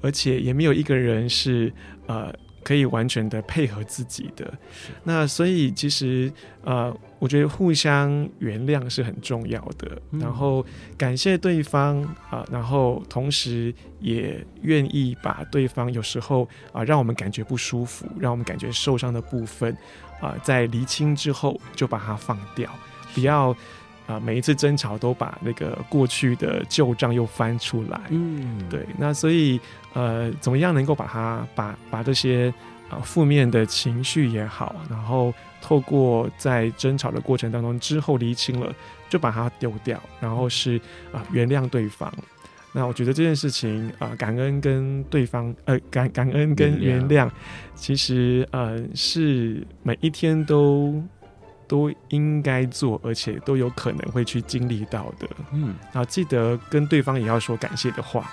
[0.00, 1.72] 而且也没有一个人是
[2.08, 2.34] 呃。
[2.62, 4.52] 可以完全的配合自己的，
[5.04, 6.32] 那所以其实
[6.62, 10.64] 呃，我觉得互相原谅是很重要的，嗯、然后
[10.96, 12.00] 感谢对方
[12.30, 19.72] 啊、呃，然后同时也愿意把对方有时候啊、呃、让我们感觉不舒服、让我们感觉受伤的部分
[20.20, 22.70] 啊、呃，在厘清之后就把它放掉，
[23.14, 23.54] 不要。
[24.04, 29.60] 啊，每一次争吵都把那个过去的旧账又翻出来，嗯，对，那所以
[29.94, 32.52] 呃，怎么样能够把它把把这些
[32.88, 38.74] 啊负面的情绪也好，然后透过在争吵的过程当中之后厘清了，
[39.08, 40.80] 就把它丢掉，然后是
[41.12, 42.12] 啊原谅对方。
[42.72, 47.30] 那我觉得这件事情啊，感恩跟对方呃 感感恩跟原谅
[47.74, 51.02] 其实呃是每一天都。
[51.68, 55.26] 都应该做，而且都有可能会去经历到的。
[55.54, 58.30] 嗯，然后记得跟对方也要说感谢的话，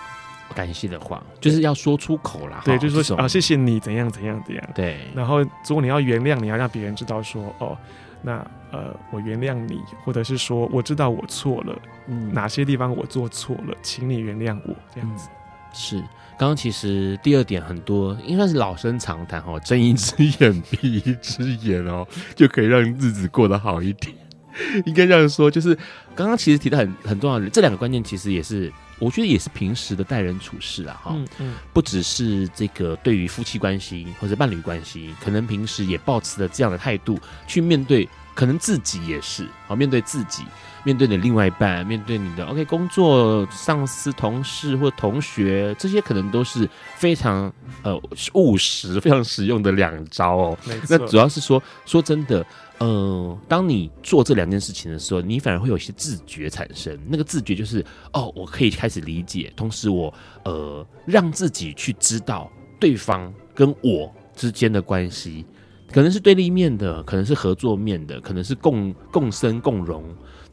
[0.55, 2.61] 感谢的话就是要说出口啦。
[2.65, 4.69] 对，就是说啊，谢谢你怎样怎样怎样。
[4.73, 7.77] 对，然后如果你要原谅，你要让别人知道说，哦，
[8.21, 11.75] 那呃，我原谅你，或者是说我知道我错了，
[12.07, 15.29] 嗯，哪些地方我做错了，请你原谅我，这样子。
[15.29, 15.35] 嗯，
[15.73, 16.03] 是。
[16.37, 24.15] 刚刚其实第二点很多，应该是老生常谈哦，睁一只眼闭一只眼哦，就可以让日子过得好一点。
[24.85, 25.75] 应该这样说，就是
[26.15, 38.07] 刚刚其实提到很很重要的这两个关键，其实也是我觉得也是平时的待人处事啊，哈，嗯嗯，不只是这个对于夫妻关系或者伴侣关系，可能平时也抱持了这样的态度去面对，
[38.39, 40.45] 可能自己也是好面对自己。
[40.85, 47.51] 面对你的另外一半，面对你的 OK 工作上司、同事或同学，这些可能都是非常
[47.83, 48.01] 呃
[48.33, 50.57] 务实、非常实用的两招哦。
[50.87, 52.45] 那主要是说，说真的，
[52.77, 56.97] 呃，当你做这两件事情的时候，你反而会有一些自觉产生。
[57.09, 60.13] 那个自觉就是，哦，我可以开始理解，同时我
[60.45, 65.45] 呃让自己去知道对方跟我之间的关系，
[65.91, 70.03] 可能是对立面的，可能是合作面的，可能是共共生共荣。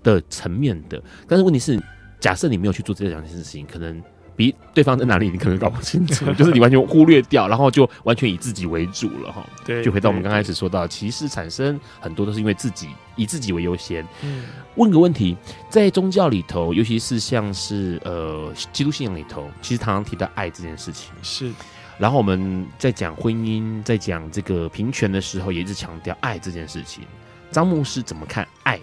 [0.02, 1.76] 的层面的，但是问题是，
[2.20, 4.00] 假设你没有去做这两件事情，可能
[4.36, 9.44] 比对方在哪里，你可能搞不清楚， 就是你完全忽略掉，然后就完全以自己为主了哈。
[9.64, 14.06] 对，就回到我们刚开始说到，其实产生很多都是因为自己以自己为优先。
[14.22, 14.44] 嗯，
[14.76, 15.36] 问个问题，
[15.68, 21.10] 在宗教里头，尤其是像是呃基督信仰里头，其实常常提到爱这件事情。
[21.20, 21.50] 是，
[21.98, 27.04] 然后我们在讲婚姻，在讲这个平权的时候，也一直强调爱这件事情。
[27.50, 28.78] 张牧师怎么看爱？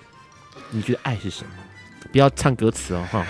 [0.72, 1.52] 你觉得爱是什么？
[2.14, 3.26] 不要唱歌词哦，哈。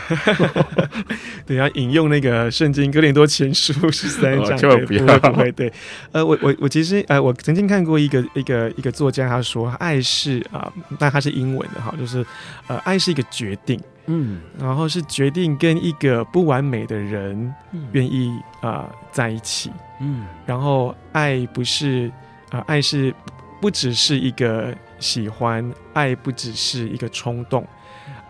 [1.47, 5.49] 等下引用那个圣经哥林多前书十三章，千万不要，不会。
[5.53, 5.71] 对，
[6.11, 12.25] 呃，我我我其实呃，我曾经看过一个一个一个作家，他说爱是啊、呃，但他是英文的哈，就是
[12.67, 17.53] 呃，爱是一个决定，嗯，然后是决定跟一个不完美的人
[17.93, 19.71] 愿意啊、呃、在一起，
[20.01, 22.11] 嗯，然后爱不是
[22.49, 23.13] 啊、呃，爱是
[23.61, 27.65] 不只是一个喜欢，爱不只是一个冲动。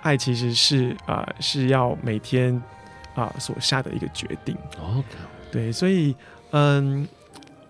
[0.03, 2.53] 爱其实是啊、呃，是要每天
[3.15, 4.55] 啊、呃、所下的一个决定。
[4.79, 5.07] OK，
[5.51, 6.15] 对，所以
[6.51, 7.07] 嗯，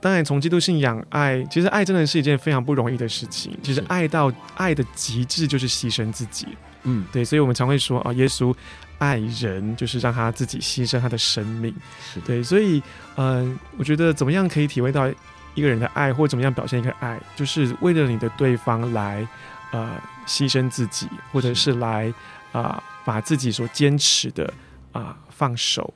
[0.02, 3.58] 当然从基督信仰爱，其实爱真的是一件非常不容易的事情。
[3.64, 6.48] 其实爱到爱的极致就是牺牲自己。
[6.84, 8.54] 嗯，对，所以我们常会说啊，耶稣
[8.98, 11.74] 爱人就是让他自己牺牲他的生命。
[12.14, 12.82] 是对，所以
[13.16, 15.08] 嗯，我觉得怎么样可以体会到
[15.54, 19.26] 一个人的爱，或怎么样表现一个爱，就是为了你的对方来。
[19.74, 21.74] 呃，牺牲自己，或者是。
[21.74, 22.08] 来
[22.54, 24.46] 啊、呃，把自己所坚持的
[24.92, 25.92] 啊、呃、放手，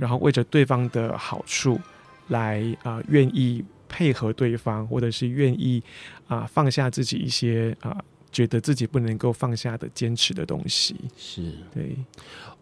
[0.00, 1.80] 然后为着对方的好处
[2.28, 5.80] 来啊、呃，愿意配合对方，或者是愿意
[6.26, 10.96] 啊、呃、放下自己一些啊、呃，觉得自己不能够放下的坚持的东西。
[11.16, 11.52] 是。
[11.72, 11.96] 对，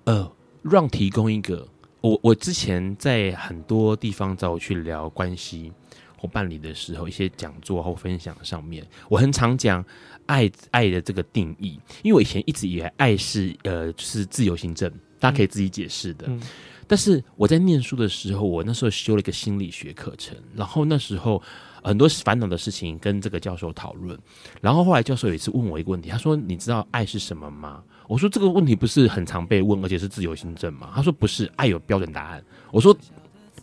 [0.04, 0.30] 呃，
[0.62, 1.66] 让提供一个，
[2.02, 5.72] 我我之前在很多地方找我去聊关系
[6.18, 9.82] 或办理的时候，一些讲座或分享上面，我很常讲。
[10.28, 16.26] 爱爱的这个定义，因为我以前一直以为爱是呃就是自由行政，大家可以自己解释的。
[16.28, 16.38] 嗯、
[16.86, 21.42] 但是我在念书的时候，我那时候修了一个心理学课程，然后那时候
[21.82, 24.18] 很多烦恼的事情跟这个教授讨论，
[24.60, 32.94] 然后后来教授有一次问我一个问题，他说：“你知道爱是什么吗？”我说：“这个问题不是很常被问，而且是自由行政吗？”他说：“不是，爱有标准答案。”我说。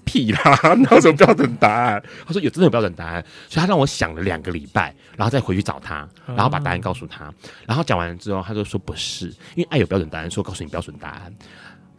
[0.06, 2.04] 屁啦，哪有什么标准答案？
[2.26, 7.34] 他说有真的有标准答案，所以他让我想了两个礼拜，然后再回去找他，然后把答案告诉他。
[7.66, 11.34] 然后讲完了之后，他就说不是，因为爱有标准答案，说告诉你标准答案。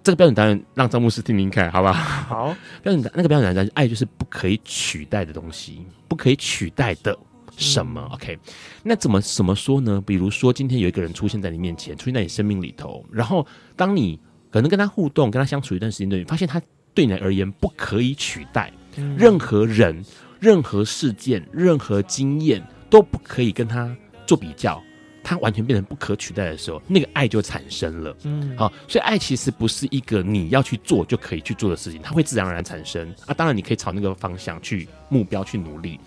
[0.02, 1.94] 这个标准答案让张牧师听听看，好不好？
[2.46, 7.18] 好，标准答那个标准答案，爱就是不可以取代的东西，不可以取代的
[7.56, 8.38] 什么、嗯、？OK，
[8.84, 10.00] 那怎么怎么说呢？
[10.06, 13.44] 比如说今天有一个人出现在你面前，出现在你生命里头，然后
[13.74, 14.18] 当你
[14.52, 16.62] 可能跟他互动，跟他相处一段时间，对，发现他。
[16.96, 18.72] 对你而言不可以取代，
[19.18, 20.02] 任何人、
[20.40, 23.94] 任何事件、任何经验都不可以跟他
[24.26, 24.82] 做比较，
[25.22, 28.16] 他完全变成不可取代的时候，那个爱就产生了。
[28.24, 33.34] 嗯，好，所以爱其实不是一个你要去做就可以去做的事情，它会自然而然产生啊。
[33.34, 36.00] 当然，你可以朝那个方向去目标去努力。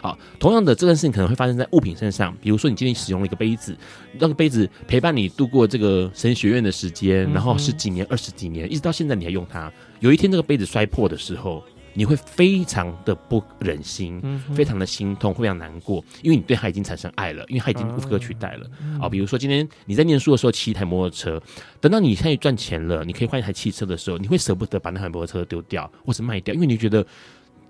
[0.00, 3.76] 好，同样的这件事情可能会发生在物品身上，比如说你今天使用了一个杯子，
[4.20, 9.72] 那个杯子陪伴你度过这个神学院的时间，然后十几年、二十几年，一直到现在你还用它。
[10.00, 14.20] 有一天这个杯子摔破的时候，你会非常的不忍心，
[14.54, 18.70] 非常的心痛，非常难过，因为你对他已经产生爱了，因为他已经无可取代了。
[19.00, 21.42] 啊，比如说今天你在念书的时候骑一台摩托车，
[21.80, 27.06] 等到你现在赚钱了，你可以换一台汽车的时候，你会舍不得把那台摩托车丢掉或是卖掉，因为你觉得。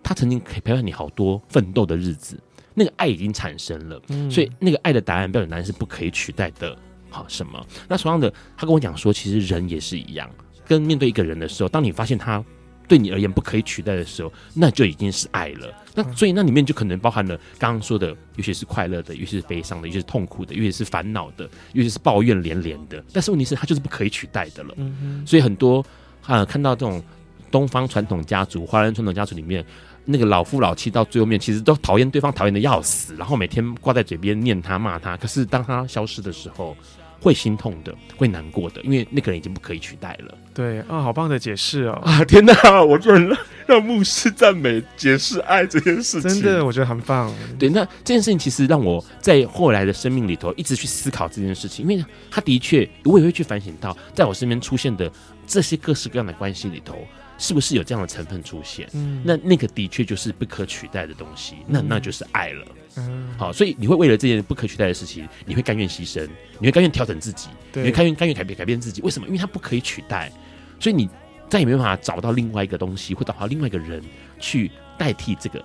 [0.02, 2.40] 他曾经可以陪伴你好多奋斗的日子，
[2.74, 6.78] 那个爱已经产生了，嗯、所以那个爱的答案标准答案是不可以取代的。
[7.10, 7.66] 好，什么？
[7.88, 10.30] 那同样的，他跟我讲说，其实人也是一样，
[10.66, 12.44] 跟面对一个人的时候，当你发现他
[12.88, 15.72] 对你而言不可以取代的时候，那就已经是爱了。
[15.94, 23.02] 那所以那里面就可能包含了刚刚说的，尤其是快乐的，尤其是悲伤的，尤其是痛苦的，尤其是烦恼的，尤其是抱怨连连的。
[23.12, 24.74] 但是问题是，他就是不可以取代的了。
[24.76, 25.26] 嗯。
[25.26, 25.84] 所以很多
[26.26, 27.02] 啊，看到这种
[27.50, 29.64] 东方传统家族、华人传统家族里面。
[30.08, 35.16] 那个老夫老妻到最后面，其实都讨厌对方，讨厌的要死，然后每天挂在嘴边念他骂他。
[35.16, 36.76] 可是当他消失的时候，
[37.20, 40.38] 会心痛的，会难过的，因为那个人已经不可以取代了。
[40.56, 41.92] 对啊，好棒的解释哦！
[42.02, 47.30] 啊，天哪，我居然让让牧师赞美解释爱这件事情，真的我觉得很棒。
[47.58, 55.12] 对，那这件事情其实让我在后来的生命里头一直去思考这件事情，因为他的确，我也会去反省到，在我身边出现的
[55.46, 56.96] 这些各式各样的关系里头。
[57.38, 58.88] 是不是有这样的成分出现？
[58.94, 62.64] 嗯，那那个的确就是不可取代的东西，那那就是爱了。
[62.96, 66.26] 嗯，好，所以你会为了这件不可取代的事情，你会甘愿牺牲，
[66.58, 69.02] 你会甘愿调整自己，对你会甘愿甘愿改变改变自己。
[69.02, 69.26] 为什么？
[69.26, 70.32] 因为它不可以取代，
[70.78, 71.08] 所以你
[71.48, 74.02] 再也没办法找到另外一个东西，或找到另外一个人
[74.38, 75.64] 去代替这个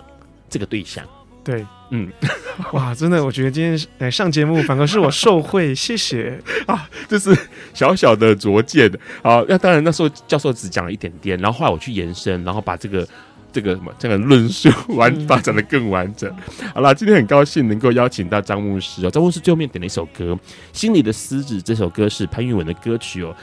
[0.50, 1.06] 这个对象。
[1.44, 2.08] 对，嗯，
[2.74, 7.36] 哇，真的，我觉得今天来上节目，反而是我受惠， 谢谢 啊，这是
[7.74, 8.88] 小小的拙见。
[9.24, 13.08] 好，那当然那时候教授只讲了一点点，然后后来我去延伸，然后把这个
[13.52, 16.32] 这个什么这个论述完发展的更完整。
[16.76, 20.34] 好了，今天很高兴能够邀请到张牧师哦，张牧师最后面点了一首歌
[20.72, 23.36] 《心里的狮子》，这首歌是潘玉文的歌曲哦。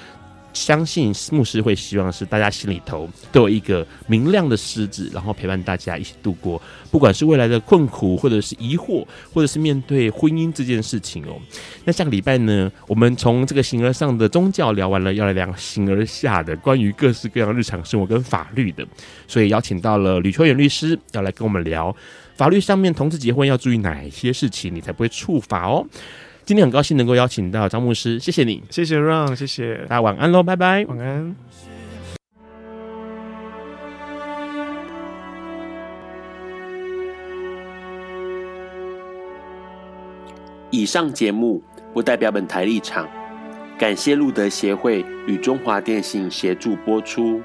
[0.53, 11.39] 相信牧师会希望是大家心里头都有一个明亮的狮子，然后陪伴大家一起度过，不管是未来的困苦，或者是疑惑，或者是面对婚姻这件事情哦。
[11.85, 18.87] 那下个礼拜呢，我们从这个形而上的宗教聊完了，要来聊形而下的关于各式各样日常生活跟法律的，
[19.27, 21.95] 所以邀请到了吕秋远律师要来跟我们聊
[22.37, 25.87] 法律上面同志结婚要注意哪些事情，你才不会触法哦。
[26.49, 31.37] 今天很高兴能够邀请到张牧师，谢谢你，谢谢 Ron，谢谢大家晚安喽，拜拜，晚安。
[40.71, 43.07] 以上节目不代表本台立场，
[43.79, 47.43] 感谢路德协会与中华电信协助播出。